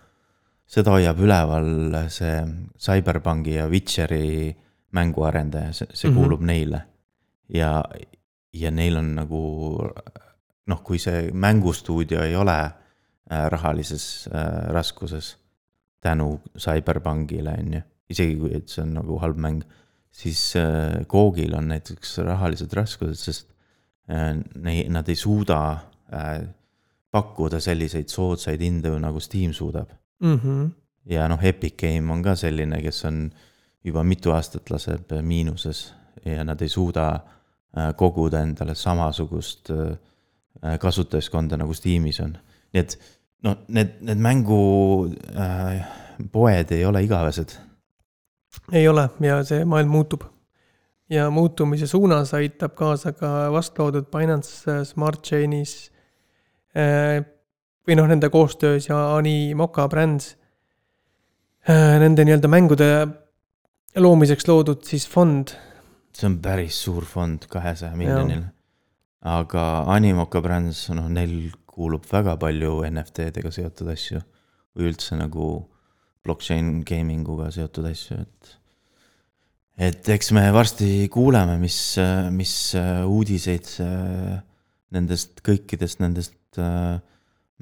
seda 0.72 0.94
hoiab 0.96 1.20
üleval 1.20 1.68
see 2.12 2.38
CyberPunki 2.80 3.58
ja 3.58 3.68
Witcheri 3.68 4.52
mänguarendaja, 4.96 5.72
see, 5.72 5.86
see 5.92 6.10
mm 6.10 6.14
-hmm. 6.14 6.20
kuulub 6.20 6.40
neile. 6.40 6.82
ja, 7.48 7.84
ja 8.52 8.70
neil 8.70 8.96
on 8.96 9.14
nagu 9.14 9.40
noh, 10.66 10.82
kui 10.84 10.98
see 10.98 11.30
mängustuudio 11.32 12.22
ei 12.22 12.36
ole 12.36 12.58
äh, 12.64 13.46
rahalises 13.48 14.28
äh, 14.34 14.72
raskuses 14.72 15.36
tänu 16.00 16.40
CyberPunkile 16.58 17.54
on 17.58 17.72
ju, 17.74 17.80
isegi 18.10 18.36
kui, 18.36 18.52
et 18.56 18.68
see 18.68 18.82
on 18.82 18.94
nagu 18.94 19.18
halb 19.22 19.38
mäng, 19.38 19.62
siis 20.10 20.56
äh, 20.56 21.04
Googil 21.08 21.54
on 21.54 21.68
näiteks 21.68 22.18
rahalised 22.18 22.72
raskused, 22.72 23.16
sest 23.16 23.48
nei-, 24.54 24.88
nad 24.90 25.08
ei 25.08 25.16
suuda 25.16 25.78
pakkuda 27.10 27.60
selliseid 27.60 28.10
soodsaid 28.10 28.60
hindu, 28.60 28.98
nagu 28.98 29.20
Steam 29.20 29.52
suudab. 29.56 29.88
mhmh, 30.22 30.70
ja 31.06 31.28
noh, 31.28 31.42
Epic 31.44 31.76
Game 31.80 32.12
on 32.12 32.22
ka 32.22 32.34
selline, 32.38 32.80
kes 32.82 33.04
on 33.08 33.24
juba 33.84 34.04
mitu 34.06 34.32
aastat 34.32 34.70
laseb 34.70 35.12
miinuses 35.22 35.92
ja 36.24 36.44
nad 36.44 36.60
ei 36.62 36.68
suuda 36.68 37.08
äh, 37.14 37.90
koguda 37.96 38.42
endale 38.42 38.74
samasugust 38.74 39.70
äh, 39.70 40.78
kasutajaskonda 40.78 41.56
nagu 41.56 41.74
Steamis 41.74 42.20
on. 42.20 42.36
nii 42.72 42.80
et 42.80 42.98
noh, 43.42 43.58
need, 43.68 43.98
need 44.00 44.22
mängupoed 44.22 45.18
äh, 45.34 45.82
poed 46.32 46.72
ei 46.72 46.84
ole 46.84 47.02
igavesed. 47.02 47.56
ei 48.72 48.88
ole 48.88 49.08
ja 49.20 49.42
see 49.44 49.64
maailm 49.64 49.90
muutub. 49.90 50.22
ja 51.10 51.30
muutumise 51.30 51.86
suunas 51.86 52.34
aitab 52.34 52.74
kaasa 52.74 53.12
ka 53.12 53.52
vastloodud 53.52 54.06
Binance 54.12 54.84
Smart 54.84 55.22
Chainis 55.22 55.92
äh, 56.76 57.24
või 57.86 57.96
noh, 57.98 58.06
nende 58.10 58.30
koostöös 58.30 58.88
ja 58.88 59.00
Animoca 59.16 59.88
Brands. 59.88 60.36
Nende 61.68 62.24
nii-öelda 62.26 62.48
mängude 62.50 62.88
loomiseks 64.02 64.48
loodud 64.48 64.82
siis 64.86 65.04
fond 65.06 65.52
see 66.16 66.28
on 66.28 66.38
päris 66.44 66.78
suur 66.84 67.06
fond, 67.08 67.46
kahesaja 67.50 67.96
miljonil. 67.96 68.44
aga 69.22 69.66
Animoca 69.94 70.42
Brands, 70.44 70.88
noh, 70.96 71.08
neil 71.12 71.52
kuulub 71.72 72.04
väga 72.10 72.36
palju 72.40 72.82
NFT-dega 72.88 73.52
seotud 73.54 73.92
asju 73.94 74.20
või 74.76 74.90
üldse 74.90 75.16
nagu 75.16 75.52
blockchain 76.22 76.82
gaming 76.86 77.26
uga 77.28 77.48
seotud 77.54 77.88
asju, 77.90 78.18
et. 78.22 78.52
et 79.88 80.10
eks 80.14 80.32
me 80.36 80.44
varsti 80.54 81.08
kuuleme, 81.12 81.56
mis, 81.62 81.78
mis 82.34 82.56
uudiseid 83.08 83.70
see 83.78 84.36
nendest 84.92 85.40
kõikidest 85.40 86.02
nendest 86.04 86.60
äh, 86.60 87.00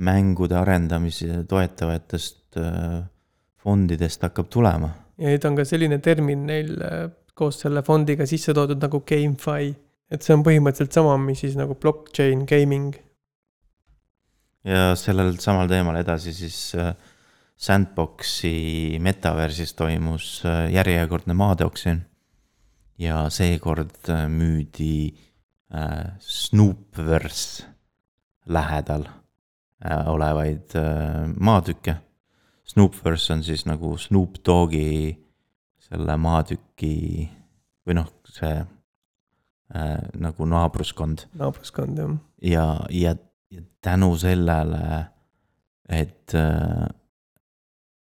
mängude 0.00 0.56
arendamise 0.58 1.44
toetavatest 1.48 2.56
äh, 2.56 3.02
fondidest 3.60 4.24
hakkab 4.24 4.48
tulema. 4.52 4.94
ja 5.20 5.28
nüüd 5.28 5.44
on 5.44 5.58
ka 5.58 5.66
selline 5.68 6.00
termin 6.00 6.46
neil 6.48 6.72
äh, 6.80 7.06
koos 7.36 7.60
selle 7.62 7.82
fondiga 7.84 8.26
sisse 8.28 8.54
toodud 8.56 8.80
nagu 8.80 9.02
GameFi. 9.06 9.74
et 10.10 10.24
see 10.24 10.34
on 10.34 10.44
põhimõtteliselt 10.46 10.96
sama, 10.96 11.16
mis 11.20 11.44
siis 11.44 11.56
nagu 11.60 11.76
blockchain 11.76 12.46
gaming. 12.48 12.94
ja 14.64 14.94
sellel 14.96 15.36
samal 15.40 15.68
teemal 15.68 16.00
edasi 16.00 16.34
siis 16.36 16.60
äh, 16.78 16.94
Sandboxi 17.60 18.96
metaversis 19.04 19.74
toimus 19.76 20.42
järjekordne 20.72 21.36
maadeoksjon. 21.36 22.00
ja 22.98 23.26
seekord 23.28 24.08
müüdi 24.32 25.12
Snoopverse 26.18 27.68
lähedal 28.48 29.04
äh, 29.06 29.19
olevaid 29.80 30.76
äh, 30.76 31.26
maatükke. 31.36 31.96
Snoopverse 32.70 33.32
on 33.32 33.42
siis 33.42 33.64
nagu 33.66 33.96
Snoop 33.98 34.38
Dogi 34.46 35.16
selle 35.80 36.16
maatüki 36.20 37.26
või 37.86 37.96
noh, 37.98 38.10
see 38.30 38.60
äh, 38.60 40.02
nagu 40.20 40.46
naabruskond 40.46 41.26
naabruskond 41.40 41.98
jah. 41.98 42.12
ja, 42.44 42.66
ja, 42.94 43.16
ja 43.50 43.64
tänu 43.82 44.12
sellele, 44.20 45.00
et, 45.88 46.36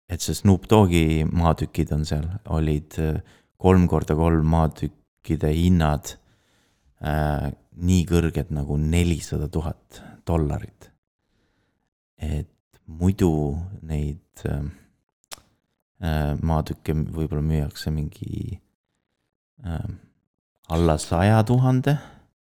et 0.09 0.25
see 0.25 0.37
Snoop 0.41 0.69
Dogi 0.71 1.25
maatükid 1.29 1.93
on 1.93 2.07
seal, 2.07 2.25
olid 2.55 2.97
äh, 3.03 3.19
kolm 3.61 3.85
korda 3.91 4.17
kolm 4.17 4.49
maatükkide 4.55 5.51
hinnad 5.53 6.15
äh, 7.03 7.51
nii 7.75 8.03
kõrged 8.09 8.51
nagu 8.55 8.77
nelisada 8.79 9.49
tuhat 9.51 10.01
dollarit. 10.27 10.94
Et 12.41 12.81
muidu 12.85 13.31
neid 13.85 14.45
äh, 14.49 14.65
äh, 16.01 16.33
maatükke 16.41 16.95
võib-olla 16.95 17.43
müüakse 17.45 17.93
mingi 17.93 18.59
äh, 19.65 19.87
alla 20.69 20.97
saja 21.01 21.41
tuhande 21.45 21.97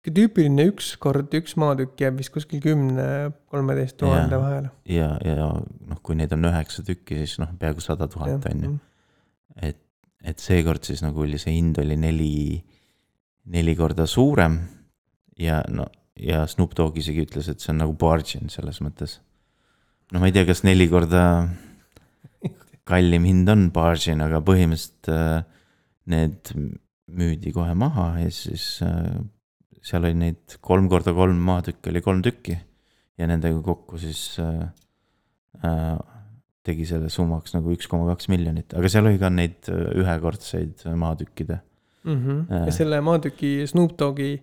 tüüpiline 0.07 0.67
üks 0.71 0.93
kord 1.01 1.33
üks 1.35 1.57
maatükk 1.59 1.99
jääb 2.01 2.21
vist 2.21 2.31
kuskil 2.35 2.61
kümne, 2.63 3.33
kolmeteist 3.51 3.97
tuhande 3.99 4.39
vahele. 4.39 4.71
ja, 4.87 5.09
ja 5.23 5.49
noh, 5.51 5.99
kui 6.03 6.17
neid 6.19 6.33
on 6.35 6.47
üheksa 6.49 6.83
tükki, 6.87 7.19
siis 7.23 7.37
noh, 7.43 7.51
peaaegu 7.59 7.83
sada 7.83 8.07
tuhat 8.11 8.45
on 8.51 8.63
ju. 8.63 8.73
et, 9.61 9.79
et 10.23 10.43
seekord 10.43 10.87
siis 10.87 11.03
nagu 11.05 11.25
oli 11.25 11.39
see 11.41 11.57
hind 11.57 11.79
oli 11.83 11.99
neli, 11.99 12.33
neli 13.51 13.75
korda 13.75 14.07
suurem. 14.07 14.59
ja 15.39 15.61
no, 15.69 15.87
ja 16.19 16.45
Snoop 16.47 16.75
Dogg 16.77 16.97
isegi 17.01 17.25
ütles, 17.27 17.49
et 17.51 17.63
see 17.63 17.73
on 17.73 17.83
nagu 17.83 17.95
bargain 17.99 18.51
selles 18.53 18.81
mõttes. 18.85 19.19
No 20.11 20.19
ma 20.21 20.29
ei 20.29 20.35
tea, 20.35 20.45
kas 20.47 20.63
neli 20.67 20.87
korda 20.91 21.23
kallim 22.87 23.27
hind 23.27 23.49
on 23.51 23.69
bargain, 23.75 24.21
aga 24.23 24.41
põhimõtteliselt 24.45 25.11
äh, 25.11 25.41
need 26.11 26.51
müüdi 27.17 27.53
kohe 27.55 27.73
maha 27.77 28.13
ja 28.21 28.31
siis 28.33 28.77
äh, 28.85 29.17
seal 29.83 30.07
oli 30.07 30.17
neid 30.19 30.57
kolm 30.63 30.89
korda 30.91 31.13
kolm 31.15 31.39
maatükki 31.49 31.91
oli 31.91 32.03
kolm 32.03 32.23
tükki 32.25 32.57
ja 33.17 33.27
nendega 33.29 33.59
kokku 33.65 33.99
siis 34.01 34.37
äh, 34.43 34.67
tegi 36.67 36.85
selle 36.87 37.09
summaks 37.11 37.55
nagu 37.55 37.71
üks 37.73 37.87
koma 37.89 38.09
kaks 38.11 38.27
miljonit, 38.31 38.75
aga 38.75 38.91
seal 38.91 39.07
oli 39.07 39.19
ka 39.19 39.31
neid 39.31 39.69
ühekordseid 39.71 40.83
maatükkide. 40.99 41.61
Mhm. 42.07 42.43
ja 42.51 42.67
Jaa. 42.67 42.75
selle 42.75 42.99
maatüki 43.03 43.65
Snoop 43.67 43.97
Dogi 43.99 44.35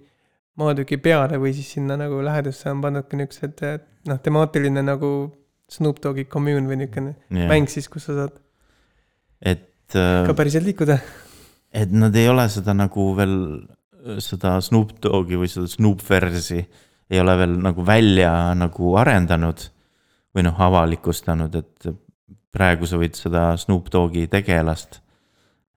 maatüki 0.61 0.99
peale 1.01 1.39
või 1.41 1.53
siis 1.57 1.71
sinna 1.77 1.97
nagu 2.01 2.19
lähedusse 2.25 2.69
on 2.73 2.83
pandud 2.85 3.07
ka 3.09 3.17
niuksed 3.21 3.63
noh, 4.11 4.19
temaatiline 4.25 4.83
nagu 4.85 5.11
Snoop 5.75 6.01
Dogi 6.05 6.27
commune 6.31 6.69
või 6.71 6.85
niukene 6.85 7.17
mäng 7.51 7.71
siis, 7.73 7.91
kus 7.93 8.09
sa 8.09 8.17
saad 8.21 8.41
et 9.45 9.99
äh, 9.99 10.25
ka, 10.29 10.37
päriselt 10.37 10.67
liikuda. 10.67 10.99
et 11.75 11.93
nad 11.93 12.17
ei 12.17 12.29
ole 12.31 12.47
seda 12.53 12.75
nagu 12.77 13.11
veel, 13.19 13.37
seda 14.23 14.57
Snoop 14.65 14.97
Dogi 15.05 15.39
või 15.41 15.51
seda 15.51 15.69
Snoop 15.71 16.05
versi 16.09 16.63
ei 17.11 17.21
ole 17.21 17.37
veel 17.39 17.57
nagu 17.63 17.85
välja 17.87 18.33
nagu 18.57 18.97
arendanud 19.01 19.69
või 20.35 20.47
noh, 20.47 20.59
avalikustanud, 20.67 21.55
et 21.55 21.89
praegu 22.55 22.89
sa 22.89 22.99
võid 22.99 23.19
seda 23.19 23.53
Snoop 23.61 23.91
Dogi 23.93 24.25
tegelast 24.31 24.99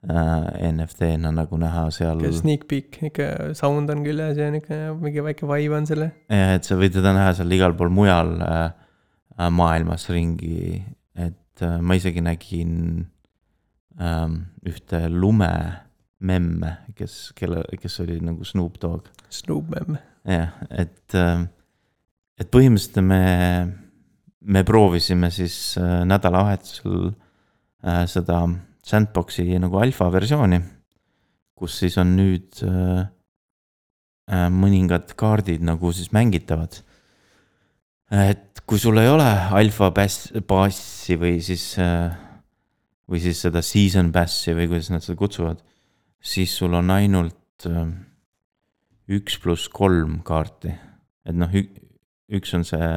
äh, 0.08 0.70
NFT-na 0.72 1.30
nagu 1.34 1.58
näha 1.60 1.88
seal. 1.94 2.24
Sneak 2.34 2.66
peek, 2.70 3.00
ikka 3.10 3.52
sound 3.58 3.90
on 3.92 4.02
küljes 4.06 4.40
ja 4.40 4.50
niuke 4.54 4.80
mingi 4.98 5.24
väike 5.24 5.46
vibe 5.48 5.78
on 5.78 5.88
selle. 5.90 6.10
ja 6.32 6.58
et 6.58 6.68
sa 6.68 6.78
võid 6.80 6.96
teda 6.96 7.14
näha 7.16 7.34
seal 7.38 7.54
igal 7.54 7.76
pool 7.78 7.92
mujal 7.94 8.34
äh, 8.42 8.68
maailmas 9.38 10.08
ringi, 10.10 10.80
et 11.14 11.62
äh, 11.62 11.78
ma 11.80 11.96
isegi 11.98 12.22
nägin 12.24 12.72
ähm, 14.00 14.40
ühte 14.66 15.04
lumememme, 15.12 16.72
kes, 16.98 17.18
kelle, 17.38 17.62
kes 17.78 18.00
oli 18.04 18.18
nagu 18.24 18.46
Snoop 18.46 18.80
Dogg. 18.82 19.10
Snoop 19.30 19.70
Mem. 19.74 19.98
jah, 20.28 20.56
et, 20.70 21.14
et 21.14 22.50
põhimõtteliselt 22.52 23.04
me, 23.06 23.22
me 24.40 24.64
proovisime 24.66 25.30
siis 25.34 25.76
äh, 25.80 26.02
nädalavahetusel 26.08 27.10
äh, 27.10 28.02
seda 28.10 28.42
Sandboxi 28.88 29.58
nagu 29.60 29.80
alfa 29.82 30.08
versiooni, 30.12 30.60
kus 31.58 31.78
siis 31.82 31.98
on 32.00 32.14
nüüd 32.16 32.60
äh, 32.64 33.08
äh, 34.30 34.46
mõningad 34.52 35.12
kaardid 35.18 35.64
nagu 35.66 35.92
siis 35.92 36.12
mängitavad. 36.16 36.80
Et 38.14 38.62
kui 38.68 38.80
sul 38.80 39.00
ei 39.00 39.08
ole 39.10 39.26
alfa 39.58 39.90
pass, 39.96 40.30
passi 40.48 41.18
või 41.20 41.38
siis 41.44 41.70
äh,, 41.82 42.14
või 43.08 43.22
siis 43.24 43.40
seda 43.44 43.62
season 43.64 44.12
pass'i 44.12 44.54
või 44.56 44.68
kuidas 44.70 44.90
nad 44.92 45.04
seda 45.04 45.18
kutsuvad, 45.20 45.62
siis 46.20 46.54
sul 46.56 46.76
on 46.76 46.92
ainult 46.92 47.68
äh, 47.68 47.86
üks 49.18 49.38
pluss 49.42 49.70
kolm 49.72 50.20
kaarti, 50.26 50.74
et 51.24 51.36
noh, 51.36 51.52
üks 52.28 52.52
on 52.56 52.66
see 52.68 52.90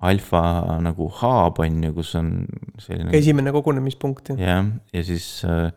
alfa 0.00 0.42
nagu 0.80 1.10
hub 1.20 1.60
on 1.60 1.82
ju, 1.84 1.92
kus 1.98 2.14
on 2.16 2.32
selline. 2.80 3.12
esimene 3.16 3.52
kogunemispunkt. 3.52 4.32
jah, 4.40 4.64
ja 4.92 5.04
siis 5.04 5.42
äh, 5.48 5.68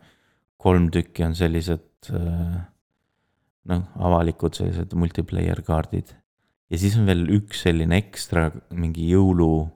kolm 0.56 0.88
tükki 0.92 1.26
on 1.26 1.36
sellised 1.36 2.12
noh, 3.68 3.84
avalikud 3.96 4.56
sellised 4.56 4.92
multiplayer 4.98 5.60
kaardid. 5.66 6.12
Ja 6.70 6.80
siis 6.80 6.96
on 6.98 7.08
veel 7.08 7.26
üks 7.36 7.64
selline 7.66 7.98
ekstra 8.00 8.48
mingi 8.76 9.08
jõulu, 9.10 9.66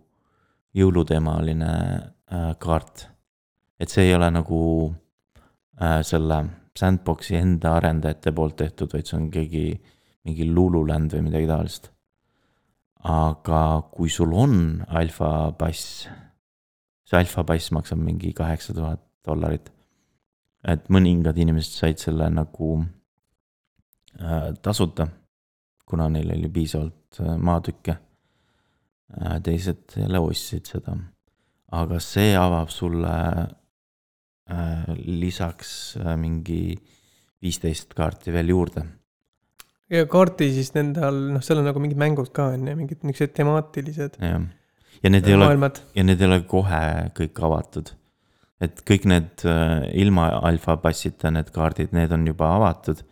jõuluteemaline 0.77 1.73
äh, 1.73 2.53
kaart. 2.61 3.09
et 3.79 3.91
see 3.93 4.09
ei 4.09 4.15
ole 4.17 4.31
nagu 4.35 4.61
äh, 5.81 6.01
selle 6.07 6.43
Sandboxi 6.79 7.35
enda 7.35 7.73
arendajate 7.75 8.31
poolt 8.35 8.55
tehtud, 8.61 8.93
vaid 8.95 9.09
see 9.09 9.17
on 9.19 9.25
keegi, 9.35 9.65
mingi 10.29 10.45
Lululand 10.47 11.11
või 11.15 11.25
midagi 11.27 11.49
taolist. 11.51 11.91
aga 13.09 13.63
kui 13.95 14.11
sul 14.11 14.35
on 14.35 14.85
alfa 15.01 15.51
pass, 15.59 16.07
see 17.07 17.19
alfa 17.19 17.45
pass 17.47 17.73
maksab 17.75 17.99
mingi 18.03 18.33
kaheksa 18.35 18.75
tuhat 18.75 19.03
dollarit. 19.27 19.73
et 20.69 20.89
mõningad 20.91 21.39
inimesed 21.39 21.75
said 21.75 22.03
selle 22.03 22.31
nagu 22.31 22.83
äh, 24.21 24.55
tasuta, 24.63 25.09
kuna 25.89 26.09
neil 26.13 26.33
oli 26.37 26.51
piisavalt 26.53 27.23
äh, 27.23 27.37
maatükke 27.37 27.97
äh,. 27.97 29.39
teised 29.45 29.97
jälle 29.97 30.21
ostsid 30.21 30.69
seda, 30.69 30.97
aga 31.73 32.01
see 32.03 32.35
avab 32.39 32.73
sulle 32.73 33.17
äh, 34.51 34.85
lisaks 35.07 35.73
mingi 36.21 36.63
viisteist 37.43 37.95
kaarti 37.97 38.35
veel 38.35 38.55
juurde 38.55 38.85
ja 39.93 40.05
kaarti 40.11 40.51
siis 40.53 40.73
nende 40.77 41.05
all, 41.07 41.21
noh, 41.35 41.45
seal 41.45 41.63
on 41.63 41.69
nagu 41.71 41.83
mingid 41.83 42.01
mängud 42.01 42.33
ka 42.37 42.51
on 42.55 42.67
ju, 42.69 42.77
mingid 42.79 43.05
niisugused 43.07 43.37
temaatilised 43.39 44.19
jah, 44.21 44.45
ja 45.03 45.13
need 45.15 45.29
ei 45.29 45.39
ole, 45.39 45.71
ja 45.95 46.05
need 46.05 46.21
ei 46.21 46.29
ole 46.29 46.43
kohe 46.51 46.83
kõik 47.17 47.41
avatud. 47.49 47.95
et 48.65 48.83
kõik 48.87 49.07
need 49.09 49.47
ilma 50.03 50.33
alfa 50.51 50.77
passita 50.83 51.31
need 51.31 51.53
kaardid, 51.55 51.93
need 51.95 52.13
on 52.13 52.27
juba 52.27 52.51
avatud. 52.57 53.05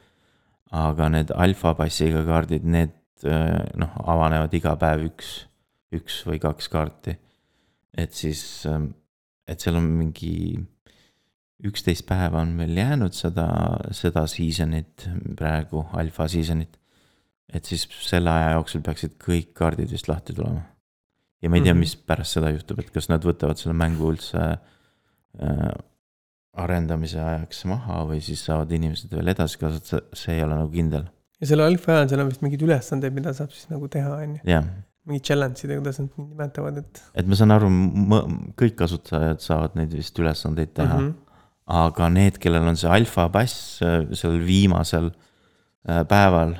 Aga 0.77 1.09
need 1.13 1.33
alfa 1.35 1.75
passiga 1.79 2.23
kaardid, 2.27 2.65
need 2.69 2.95
äh, 3.25 3.65
noh, 3.81 3.93
avanevad 4.05 4.55
iga 4.57 4.75
päev 4.81 5.07
üks, 5.09 5.35
üks 5.97 6.23
või 6.29 6.41
kaks 6.43 6.69
kaarti. 6.73 7.17
et 7.97 8.13
siis, 8.13 8.41
et 9.49 9.63
seal 9.63 9.79
on 9.79 9.87
mingi 9.97 10.59
üksteist 11.65 12.05
päeva 12.09 12.43
on 12.45 12.53
veel 12.61 12.77
jäänud 12.77 13.15
seda, 13.17 13.47
seda 13.97 14.27
season'it 14.29 15.07
praegu, 15.39 15.87
alfa 15.97 16.29
season'it. 16.29 16.77
et 17.49 17.65
siis 17.65 17.87
selle 18.05 18.31
aja 18.31 18.57
jooksul 18.59 18.83
peaksid 18.85 19.17
kõik 19.23 19.55
kaardid 19.57 19.93
vist 19.93 20.11
lahti 20.11 20.35
tulema. 20.37 20.61
ja 21.41 21.51
ma 21.51 21.57
ei 21.57 21.63
tea, 21.63 21.75
Mhm. 21.75 21.81
mis 21.81 21.97
pärast 21.97 22.37
seda 22.37 22.51
juhtub, 22.51 22.81
et 22.81 22.91
kas 22.91 23.09
nad 23.09 23.25
võtavad 23.25 23.57
selle 23.57 23.75
mängu 23.75 24.13
üldse 24.13 24.43
äh, 25.41 25.73
arendamise 26.63 27.21
ajaks 27.21 27.65
maha 27.71 28.03
või 28.09 28.23
siis 28.25 28.43
saavad 28.49 28.73
inimesed 28.73 29.13
veel 29.13 29.33
edasi 29.35 29.61
kasutada, 29.61 30.03
see 30.17 30.39
ei 30.39 30.45
ole 30.47 30.59
nagu 30.59 30.73
kindel, 30.73 31.07
ja 31.41 31.51
selle 31.51 31.67
alfa 31.69 31.99
ajal 31.99 32.11
seal 32.13 32.25
on 32.25 32.33
vist 32.33 32.45
mingeid 32.45 32.67
ülesandeid, 32.67 33.17
mida 33.17 33.35
saab 33.37 33.55
siis 33.55 33.69
nagu 33.73 33.89
teha, 33.93 34.13
on 34.25 34.37
ju. 34.39 34.45
jah 34.49 34.69
mingid 35.07 35.23
challenge'id 35.29 35.71
ja 35.71 35.79
kuidas 35.79 36.01
nad 36.03 36.15
nimetavad, 36.19 36.81
et 36.83 37.03
et 37.23 37.29
ma 37.31 37.39
saan 37.39 37.55
aru, 37.55 37.69
kõik 38.59 38.75
kasutajad 38.81 39.45
saavad 39.45 39.77
neid 39.79 39.95
vist 39.95 40.19
ülesandeid 40.19 40.73
teha 40.75 40.97
mm. 40.99 41.05
-hmm. 41.07 41.37
aga 41.83 42.09
need, 42.11 42.41
kellel 42.43 42.67
on 42.67 42.79
see 42.81 42.91
alfa 42.91 43.29
pass 43.31 43.83
äh, 43.87 44.03
sellel 44.13 44.43
viimasel 44.47 45.13
äh, 45.13 46.03
päeval, 46.09 46.57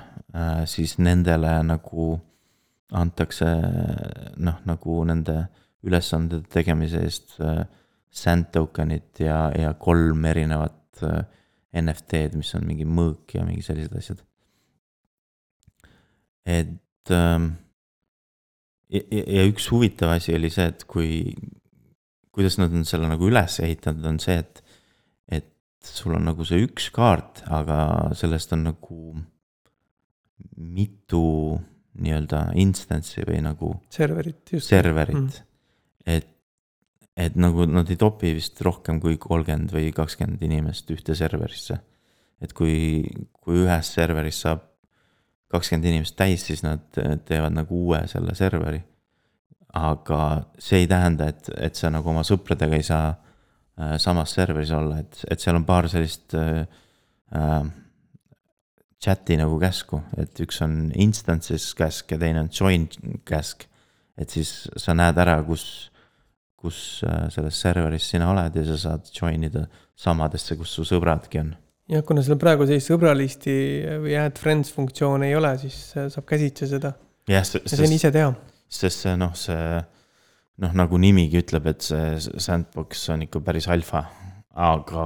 siis 0.69 0.99
nendele 1.01 1.63
nagu 1.65 2.21
antakse 2.93 3.47
noh, 4.37 4.59
nagu 4.69 5.05
nende 5.09 5.47
ülesandede 5.87 6.45
tegemise 6.53 7.03
eest 7.07 7.39
äh, 7.41 7.65
sand 8.11 8.51
token'it 8.55 9.21
ja, 9.25 9.51
ja 9.57 9.75
kolm 9.81 10.25
erinevat 10.29 11.05
äh, 11.05 11.23
NFT-d, 11.77 12.39
mis 12.41 12.55
on 12.57 12.65
mingi 12.69 12.87
mõõk 12.89 13.37
ja 13.37 13.45
mingi 13.45 13.65
sellised 13.65 13.95
asjad. 13.99 14.23
et 16.47 17.13
ähm, 17.13 17.51
ja, 18.93 19.03
ja 19.11 19.47
üks 19.51 19.69
huvitav 19.73 20.15
asi 20.17 20.35
oli 20.37 20.51
see, 20.53 20.69
et 20.73 20.85
kui, 20.89 21.35
kuidas 22.35 22.59
nad 22.61 22.75
on 22.75 22.87
selle 22.89 23.11
nagu 23.11 23.29
üles 23.29 23.59
ehitanud, 23.65 24.07
on 24.09 24.21
see, 24.23 24.39
et, 24.41 24.63
et 25.41 25.51
sul 25.87 26.17
on 26.17 26.29
nagu 26.31 26.47
see 26.47 26.63
üks 26.65 26.91
kaart, 26.95 27.45
aga 27.53 27.81
sellest 28.19 28.55
on 28.57 28.69
nagu 28.71 29.01
mitu 30.57 31.25
nii-öelda 31.97 32.51
instance'i 32.61 33.25
või 33.25 33.43
nagu 33.45 33.71
serverit 33.93 34.53
just. 34.53 34.69
serverit 34.69 35.17
mm.. 35.17 35.45
et, 36.13 36.33
et 37.17 37.37
nagu 37.41 37.65
nad 37.69 37.89
ei 37.91 37.97
topi 37.97 38.35
vist 38.37 38.61
rohkem 38.65 39.01
kui 39.01 39.17
kolmkümmend 39.21 39.73
või 39.73 39.93
kakskümmend 39.97 40.43
inimest 40.45 40.91
ühte 40.93 41.17
serverisse. 41.17 41.79
et 42.41 42.53
kui, 42.53 43.05
kui 43.41 43.63
ühes 43.65 43.93
serveris 43.95 44.43
saab 44.45 44.67
kakskümmend 45.53 45.89
inimest 45.89 46.17
täis, 46.19 46.45
siis 46.45 46.63
nad 46.67 46.85
teevad 47.25 47.55
nagu 47.55 47.87
uue 47.87 48.03
selle 48.11 48.35
serveri. 48.37 48.83
aga 49.77 50.21
see 50.59 50.85
ei 50.85 50.87
tähenda, 50.89 51.29
et, 51.29 51.49
et 51.61 51.77
sa 51.77 51.91
nagu 51.93 52.09
oma 52.09 52.23
sõpradega 52.25 52.79
ei 52.79 52.85
saa 52.87 53.11
äh, 53.13 53.97
samas 54.01 54.33
serveris 54.33 54.73
olla, 54.73 55.01
et, 55.03 55.19
et 55.31 55.41
seal 55.41 55.59
on 55.59 55.67
paar 55.69 55.89
sellist 55.93 56.33
äh, 56.37 56.65
äh, 57.37 57.67
chat'i 59.03 59.37
nagu 59.37 59.59
käsku, 59.61 60.01
et 60.17 60.41
üks 60.41 60.63
on 60.65 60.91
instances 60.97 61.69
käsk 61.77 62.15
ja 62.15 62.19
teine 62.21 62.47
on 62.47 62.49
join 62.53 62.89
käsk. 63.29 63.67
et 64.17 64.33
siis 64.33 64.69
sa 64.81 64.95
näed 64.97 65.19
ära, 65.21 65.43
kus, 65.45 65.91
kus 66.57 67.03
äh, 67.07 67.27
selles 67.35 67.61
serveris 67.63 68.09
sina 68.13 68.31
oled 68.33 68.57
ja 68.57 68.65
sa 68.71 68.81
saad 68.81 69.11
join 69.13 69.47
ida 69.49 69.67
samadesse, 69.97 70.57
kus 70.59 70.75
su 70.79 70.87
sõbradki 70.89 71.41
on. 71.43 71.55
jah, 71.93 72.05
kuna 72.07 72.25
seal 72.27 72.41
praegu 72.41 72.67
sellist 72.69 72.93
sõbralisti 72.93 73.57
või 74.03 74.17
add 74.21 74.41
friends 74.41 74.73
funktsiooni 74.75 75.31
ei 75.31 75.39
ole, 75.39 75.53
siis 75.63 75.81
äh, 75.97 76.09
saab 76.13 76.29
käsitsi 76.29 76.71
seda 76.73 76.95
jah, 77.29 77.43
ja 77.43 77.45
see 77.45 77.61
on 77.63 77.71
sest, 77.75 77.99
ise 78.01 78.13
teha. 78.15 78.33
sest 78.81 79.07
see 79.07 79.17
noh, 79.21 79.35
see 79.39 79.81
noh, 80.65 80.77
nagu 80.77 81.01
nimigi 81.01 81.43
ütleb, 81.43 81.69
et 81.73 81.85
see 81.85 82.41
sandbox 82.43 83.09
on 83.15 83.27
ikka 83.27 83.43
päris 83.45 83.69
alfa, 83.73 84.07
aga 84.57 85.05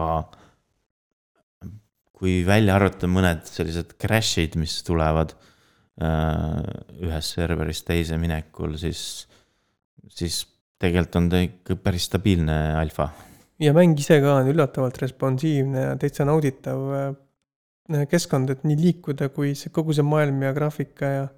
kui 2.20 2.42
välja 2.44 2.76
arvata 2.76 3.08
mõned 3.08 3.46
sellised 3.48 3.96
crash'id, 4.00 4.56
mis 4.60 4.76
tulevad 4.84 5.32
äh, 6.04 6.60
ühest 7.00 7.36
serverist 7.38 7.86
teise 7.88 8.18
minekul, 8.20 8.76
siis, 8.80 9.24
siis 10.12 10.42
tegelikult 10.80 11.16
on 11.20 11.28
ta 11.32 11.42
ikka 11.44 11.76
päris 11.76 12.08
stabiilne 12.08 12.56
alfa 12.80 13.10
ja 13.60 13.74
mäng 13.76 13.98
ise 14.00 14.20
ka 14.24 14.38
on 14.40 14.48
üllatavalt 14.50 14.98
responsiivne 15.02 15.84
ja 15.90 15.98
täitsa 16.00 16.24
nauditav 16.28 16.86
äh, 16.96 18.06
keskkond, 18.10 18.52
et 18.52 18.64
nii 18.64 18.78
liikuda 18.78 19.30
kui 19.34 19.52
see 19.58 19.72
kogu 19.74 19.94
see 19.96 20.06
maailm 20.06 20.42
ja 20.46 20.54
graafika 20.56 21.12
ja 21.12 21.28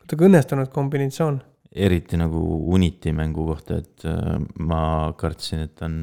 kuidagi 0.00 0.26
õnnestunud 0.30 0.72
kombinatsioon. 0.74 1.40
eriti 1.70 2.18
nagu 2.18 2.40
Unity 2.74 3.12
mängu 3.14 3.46
kohta, 3.46 3.78
et 3.78 4.06
äh, 4.08 4.38
ma 4.58 5.12
kartsin, 5.18 5.66
et 5.68 5.82
on, 5.86 6.00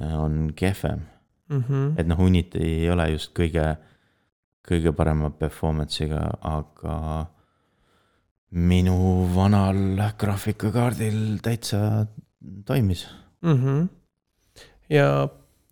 on 0.00 0.52
kehvem. 0.56 1.02
Mm 1.48 1.64
-hmm. 1.68 1.92
et 2.00 2.06
noh, 2.06 2.20
Unity 2.20 2.58
ei 2.58 2.90
ole 2.90 3.10
just 3.10 3.34
kõige, 3.36 3.76
kõige 4.68 4.92
parema 4.96 5.30
performance'iga, 5.30 6.22
aga 6.40 7.26
minu 8.52 9.28
vanal 9.32 10.00
graafikakaardil 10.18 11.38
täitsa 11.42 12.06
toimis. 12.66 13.06
mm. 13.42 13.56
-hmm. 13.56 13.88
ja 14.90 15.28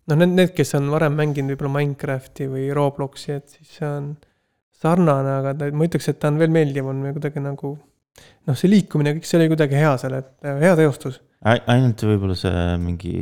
noh, 0.07 0.17
need, 0.17 0.29
need, 0.29 0.53
kes 0.55 0.75
on 0.75 0.89
varem 0.91 1.13
mänginud 1.13 1.53
võib-olla 1.53 1.73
Minecrafti 1.77 2.47
või 2.49 2.69
Robloksi, 2.73 3.31
et 3.37 3.49
siis 3.49 3.77
see 3.77 3.87
on 3.87 4.15
sarnane, 4.81 5.37
aga 5.41 5.53
ta, 5.57 5.69
ma 5.71 5.87
ütleks, 5.87 6.09
et 6.09 6.19
ta 6.19 6.31
on 6.31 6.39
veel 6.41 6.53
meeldivam 6.53 7.05
ja 7.05 7.13
kuidagi 7.13 7.43
nagu 7.43 7.75
noh, 8.47 8.55
see 8.57 8.71
liikumine, 8.71 9.15
kõik 9.17 9.29
see 9.29 9.39
oli 9.39 9.51
kuidagi 9.51 9.77
hea 9.77 9.93
seal, 10.01 10.17
et 10.19 10.31
äh, 10.47 10.57
hea 10.65 10.73
teostus. 10.79 11.21
ainult 11.45 12.01
võib-olla 12.07 12.37
see 12.37 12.65
mingi 12.81 13.13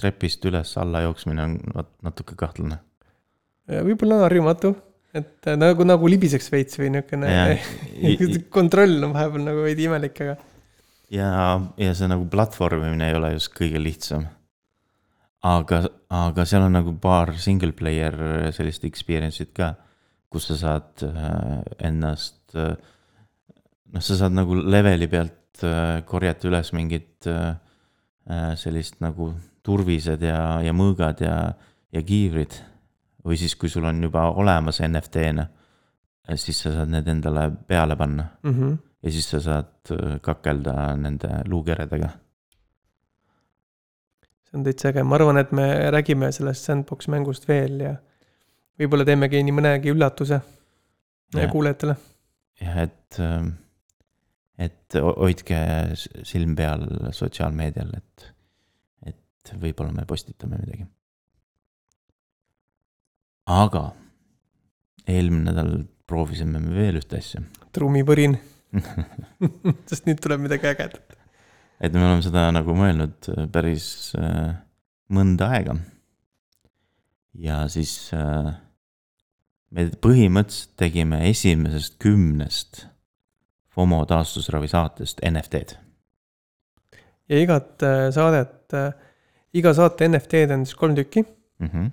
trepist 0.00 0.44
üles-alla 0.48 1.02
jooksmine 1.08 1.44
on 1.44 1.58
nat- 1.74 1.96
natuke 2.06 2.38
kahtlane. 2.38 2.78
võib-olla 3.68 4.22
harjumatu, 4.24 4.74
et 5.16 5.48
äh, 5.50 5.56
nagu, 5.58 5.86
nagu 5.86 6.10
libiseks 6.10 6.50
veits 6.52 6.78
või 6.80 6.92
niisugune 8.00 8.44
kontroll 8.52 8.98
on 9.06 9.14
vahepeal 9.16 9.46
nagu 9.46 9.64
veidi 9.66 9.88
imelik, 9.88 10.20
aga 10.24 10.36
ja, 11.10 11.30
ja 11.80 11.96
see 11.96 12.10
nagu 12.10 12.28
platvormimine 12.30 13.10
ei 13.10 13.18
ole 13.18 13.32
just 13.34 13.52
kõige 13.56 13.82
lihtsam. 13.82 14.28
aga, 15.46 15.82
aga 16.14 16.46
seal 16.46 16.68
on 16.68 16.78
nagu 16.78 16.94
paar 17.02 17.34
single 17.40 17.72
player 17.76 18.16
sellist 18.54 18.84
experience'it 18.86 19.54
ka, 19.56 19.74
kus 20.30 20.50
sa 20.52 20.58
saad 20.60 21.06
äh, 21.08 21.58
ennast 21.90 22.54
äh,, 22.54 22.76
noh, 23.90 24.04
sa 24.04 24.18
saad 24.20 24.36
nagu 24.36 24.54
leveli 24.54 25.10
pealt 25.10 25.36
korjata 26.08 26.46
üles 26.48 26.70
mingit 26.72 27.26
äh, 27.28 27.52
sellist 28.56 29.00
nagu 29.02 29.32
turvised 29.66 30.22
ja, 30.24 30.60
ja 30.64 30.72
mõõgad 30.76 31.20
ja, 31.24 31.36
ja 31.92 32.02
kiivrid. 32.06 32.56
Või 33.24 33.36
siis, 33.36 33.56
kui 33.56 33.68
sul 33.68 33.84
on 33.84 34.02
juba 34.02 34.28
olemas 34.30 34.80
NFT-na, 34.86 35.46
siis 36.40 36.62
sa 36.62 36.72
saad 36.74 36.92
need 36.92 37.08
endale 37.08 37.50
peale 37.68 37.96
panna 37.96 38.26
mm 38.42 38.52
-hmm. 38.54 38.76
ja 39.02 39.12
siis 39.12 39.30
sa 39.30 39.40
saad 39.40 39.90
äh, 39.90 40.20
kakelda 40.20 40.96
nende 40.96 41.28
luukeredega. 41.48 42.08
see 44.44 44.58
on 44.58 44.64
täitsa 44.64 44.88
äge, 44.88 45.02
ma 45.02 45.14
arvan, 45.14 45.38
et 45.38 45.52
me 45.52 45.90
räägime 45.90 46.32
sellest 46.32 46.64
sandbox 46.64 47.08
mängust 47.08 47.48
veel 47.48 47.80
ja 47.80 47.94
võib-olla 48.80 49.04
teemegi 49.04 49.42
nii 49.42 49.52
mõnegi 49.52 49.92
üllatuse 49.94 50.40
Jah. 51.34 51.50
kuulajatele. 51.50 51.96
jah, 52.60 52.78
et, 52.78 53.20
et 54.58 54.94
ho- 54.94 55.16
hoidke 55.16 55.60
silm 56.22 56.56
peal 56.56 56.86
sotsiaalmeedial, 57.12 57.92
et, 57.96 58.32
et 59.06 59.52
võib-olla 59.60 59.92
me 59.92 60.06
postitame 60.06 60.58
midagi. 60.58 60.86
Aga 63.50 63.90
eelmine 65.10 65.50
nädal 65.50 65.72
proovisime 66.10 66.60
me 66.62 66.74
veel 66.74 67.00
ühte 67.00 67.18
asja. 67.20 67.42
trummipõrin. 67.74 68.36
sest 69.90 70.06
nüüd 70.06 70.20
tuleb 70.22 70.44
midagi 70.44 70.68
ägedat. 70.70 71.16
et 71.80 71.94
me 71.94 72.04
oleme 72.04 72.22
seda 72.22 72.46
nagu 72.54 72.74
mõelnud 72.78 73.30
äh, 73.32 73.46
päris 73.50 74.12
äh, 74.18 74.54
mõnda 75.10 75.50
aega. 75.56 75.74
ja 77.34 77.64
siis 77.72 78.12
äh, 78.14 78.52
me 79.74 79.88
põhimõtteliselt 80.06 80.76
tegime 80.78 81.24
esimesest 81.30 81.98
kümnest 82.02 82.84
FOMO 83.74 84.04
taastusravi 84.06 84.70
saatest 84.70 85.22
NFT-d. 85.26 85.78
ja 87.30 87.42
igat 87.42 87.86
äh, 87.86 88.08
saadet, 88.14 88.78
iga 89.54 89.74
saate 89.74 90.06
NFT-d 90.06 90.54
on 90.54 90.66
siis 90.66 90.78
kolm 90.78 90.94
tükki. 90.94 91.24
Mm 91.58 91.66
-hmm. 91.66 91.90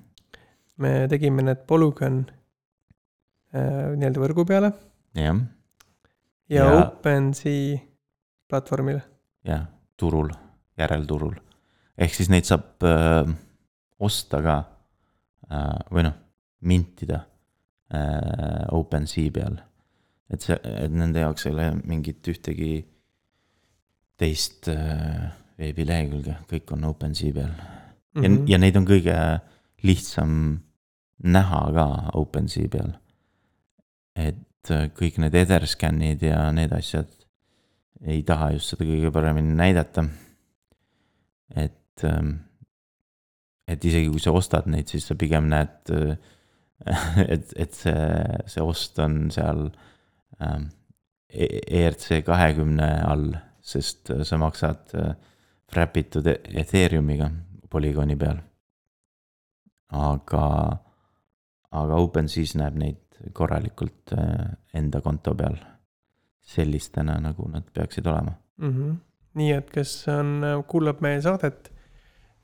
Me 0.84 1.08
tegime 1.12 1.44
need 1.46 1.64
Polygon 1.70 2.22
äh, 3.54 3.94
nii-öelda 3.98 4.22
võrgu 4.22 4.46
peale 4.48 4.72
jah, 5.18 5.38
ja, 6.50 6.64
ja 6.64 6.66
Ja- 6.68 6.86
OpenSea 6.86 7.78
platvormile. 8.50 9.02
jah, 9.48 9.66
turul, 9.98 10.30
järelturul. 10.78 11.36
ehk 11.98 12.14
siis 12.14 12.30
neid 12.30 12.46
saab 12.50 12.84
äh, 12.86 13.32
osta 14.00 14.42
ka 14.46 14.58
äh, 15.50 15.80
või 15.92 16.06
noh, 16.08 16.14
mintida 16.62 17.24
äh, 17.94 18.68
OpenSea 18.72 19.32
peal. 19.34 19.58
et 20.30 20.42
see, 20.44 20.56
et 20.56 20.92
nende 20.92 21.20
jaoks 21.24 21.46
ei 21.48 21.54
ole 21.56 21.72
mingit 21.88 22.28
ühtegi 22.28 22.86
teist 24.18 24.68
äh, 24.72 25.28
veebilehekülge, 25.58 26.38
kõik 26.50 26.72
on 26.76 26.84
OpenSea 26.90 27.34
peal 27.34 27.52
mm. 27.52 28.22
-hmm. 28.22 28.24
ja, 28.48 28.56
ja 28.56 28.58
neid 28.62 28.78
on 28.78 28.86
kõige 28.88 29.18
lihtsam 29.84 30.32
näha 31.24 31.62
ka 31.74 31.88
OpenSea 32.20 32.70
peal. 32.72 32.94
et 34.16 34.72
äh, 34.72 34.88
kõik 34.94 35.20
need 35.22 35.36
Etherscanid 35.36 36.24
ja 36.26 36.52
need 36.52 36.74
asjad 36.74 37.12
ei 38.02 38.22
taha 38.24 38.52
just 38.54 38.74
seda 38.74 38.86
kõige 38.86 39.12
paremini 39.14 39.56
näidata. 39.58 40.06
et, 41.56 42.04
et 43.68 43.86
isegi 43.86 44.10
kui 44.10 44.22
sa 44.22 44.32
ostad 44.32 44.68
neid, 44.70 44.88
siis 44.88 45.08
sa 45.08 45.16
pigem 45.16 45.50
näed, 45.50 45.94
et, 47.34 47.54
et 47.56 47.74
see, 47.74 48.10
see 48.46 48.62
ost 48.62 49.00
on 49.02 49.32
seal 49.34 49.70
ähm, 50.42 50.70
E- 51.28 51.60
ERC 51.68 52.22
kahekümne 52.24 52.88
all, 53.04 53.32
sest 53.60 54.14
sa 54.24 54.38
maksad 54.40 54.94
äh, 54.96 55.16
wrap 55.74 55.98
itud 56.00 56.28
Ethereumiga 56.32 57.28
Polygoni 57.70 58.16
peal. 58.16 58.40
aga, 59.92 60.44
aga 61.72 61.96
OpenSea's 61.96 62.56
näeb 62.56 62.78
neid 62.80 63.02
korralikult 63.34 64.14
äh, 64.14 64.52
enda 64.74 65.02
konto 65.02 65.34
peal 65.36 65.58
sellistena, 66.48 67.18
nagu 67.20 67.50
nad 67.52 67.66
peaksid 67.74 68.06
olema. 68.08 68.34
mm. 68.58 68.74
-hmm. 68.74 68.96
nii 69.34 69.52
et 69.52 69.72
kes 69.72 70.08
on, 70.08 70.42
kuulab 70.68 71.02
meie 71.02 71.22
saadet 71.22 71.72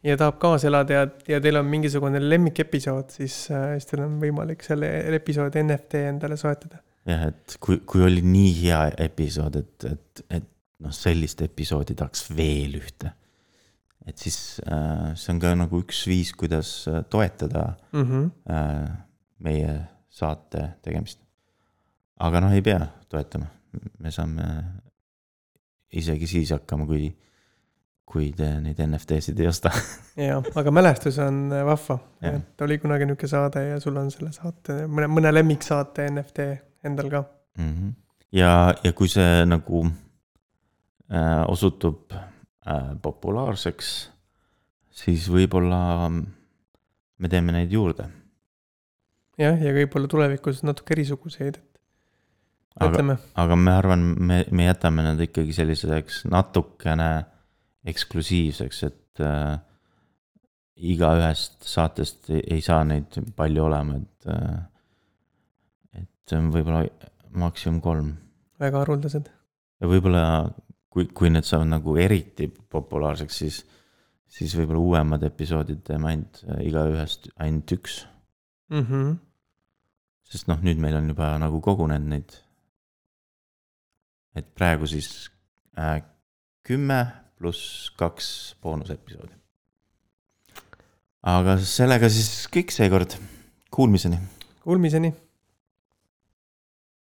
ja 0.03 0.17
tahab 0.17 0.39
kaasa 0.41 0.67
elada 0.67 0.93
ja, 0.93 1.07
ja 1.27 1.41
teil 1.41 1.59
on 1.59 1.65
mingisugune 1.65 2.19
lemmikepisood, 2.29 3.09
siis, 3.09 3.37
siis 3.47 3.89
teil 3.89 4.03
on 4.05 4.17
võimalik 4.21 4.65
selle 4.65 4.89
episoodi 5.15 5.63
NFT 5.63 6.03
endale 6.09 6.37
soetada. 6.37 6.81
jah, 7.07 7.27
et 7.31 7.57
kui, 7.59 7.79
kui 7.87 8.03
oli 8.03 8.21
nii 8.25 8.53
hea 8.61 8.81
episood, 9.07 9.55
et, 9.55 9.87
et, 9.91 10.25
et 10.29 10.49
noh, 10.83 10.95
sellist 10.95 11.41
episoodi 11.45 11.95
tahaks 11.99 12.27
veel 12.35 12.77
ühte. 12.81 13.13
et 14.05 14.19
siis 14.19 14.59
äh, 14.67 15.13
see 15.15 15.31
on 15.31 15.39
ka 15.39 15.55
nagu 15.55 15.79
üks 15.79 16.03
viis, 16.11 16.33
kuidas 16.35 16.83
äh, 16.91 17.03
toetada 17.09 17.75
Mm 17.93 18.03
-hmm. 18.03 18.29
äh, 18.51 18.91
meie 19.43 19.75
saate 20.13 20.69
tegemist. 20.85 21.19
aga 22.23 22.41
noh, 22.43 22.53
ei 22.53 22.61
pea 22.63 22.79
toetama, 23.09 23.49
me 23.99 24.11
saame 24.13 24.47
isegi 25.93 26.27
siis 26.29 26.51
hakkama, 26.53 26.85
kui, 26.89 27.09
kui 28.05 28.29
te 28.37 28.47
neid 28.61 28.79
NFT-sid 28.85 29.39
ei 29.41 29.49
osta. 29.49 29.71
jah, 30.27 30.45
aga 30.59 30.73
mälestus 30.73 31.19
on 31.23 31.47
vahva, 31.51 31.99
Jah. 32.23 32.37
et 32.39 32.65
oli 32.65 32.79
kunagi 32.81 33.07
niisugune 33.09 33.33
saade 33.33 33.65
ja 33.67 33.81
sul 33.83 33.97
on 34.01 34.11
selle 34.13 34.31
saate, 34.35 34.83
mõne, 34.87 35.09
mõne 35.11 35.33
lemmiksaate 35.33 36.07
NFT 36.11 36.47
endal 36.89 37.11
ka. 37.13 37.25
Mhm. 37.59 37.93
ja, 38.33 38.53
ja 38.83 38.93
kui 38.97 39.11
see 39.11 39.43
nagu 39.45 39.83
äh, 39.85 41.43
osutub 41.51 42.13
äh, 42.13 42.93
populaarseks, 43.01 43.93
siis 45.03 45.29
võib-olla 45.29 46.09
me 46.09 47.29
teeme 47.29 47.53
neid 47.55 47.71
juurde. 47.73 48.09
jah, 49.41 49.59
ja 49.59 49.75
võib-olla 49.75 50.09
tulevikus 50.11 50.63
natuke 50.65 50.95
erisuguseid, 50.97 51.59
et 51.59 51.79
aga, 52.77 52.89
mõtleme, 52.89 53.17
aga 53.43 53.59
ma 53.59 53.77
arvan, 53.81 54.07
me, 54.17 54.41
me 54.51 54.67
jätame 54.69 55.05
nad 55.05 55.21
ikkagi 55.21 55.55
selliseks 55.55 56.23
natukene 56.31 57.11
eksklusiivseks, 57.93 58.83
et 58.87 59.23
äh, 59.23 59.55
igaühest 60.93 61.67
saatest 61.67 62.31
ei, 62.33 62.43
ei 62.57 62.65
saa 62.65 62.83
neid 62.87 63.19
palju 63.37 63.67
olema, 63.67 63.99
et 63.99 64.29
äh,, 64.31 64.61
et 66.03 66.35
võib-olla 66.53 66.85
maksimum 67.37 67.81
kolm. 67.83 68.13
Väga 68.61 68.83
haruldased. 68.83 69.27
ja 69.81 69.89
võib-olla 69.89 70.23
kui, 70.93 71.09
kui 71.09 71.31
need 71.33 71.47
saavad 71.47 71.71
nagu 71.71 71.97
eriti 71.99 72.47
populaarseks, 72.47 73.37
siis, 73.43 73.59
siis 74.29 74.55
võib-olla 74.57 74.81
uuemad 74.81 75.25
episoodid 75.27 75.83
teeme 75.87 76.13
ainult 76.13 76.41
äh, 76.47 76.63
igaühest 76.69 77.29
ainult 77.43 77.75
üks, 77.77 78.03
Mm 78.69 78.85
-hmm. 78.85 79.17
sest 80.23 80.47
noh, 80.47 80.61
nüüd 80.63 80.79
meil 80.79 80.95
on 80.95 81.07
juba 81.07 81.37
nagu 81.37 81.61
kogunenud 81.61 82.07
neid. 82.07 82.31
et 84.35 84.55
praegu 84.55 84.87
siis 84.87 85.29
äh, 85.77 86.01
kümme 86.63 87.07
pluss 87.37 87.91
kaks 87.97 88.55
boonusepisoodi. 88.61 89.33
aga 91.23 91.57
sellega 91.57 92.09
siis 92.09 92.47
kõik 92.47 92.71
seekord, 92.71 93.17
kuulmiseni. 93.71 94.19
Kuulmiseni 94.63 95.13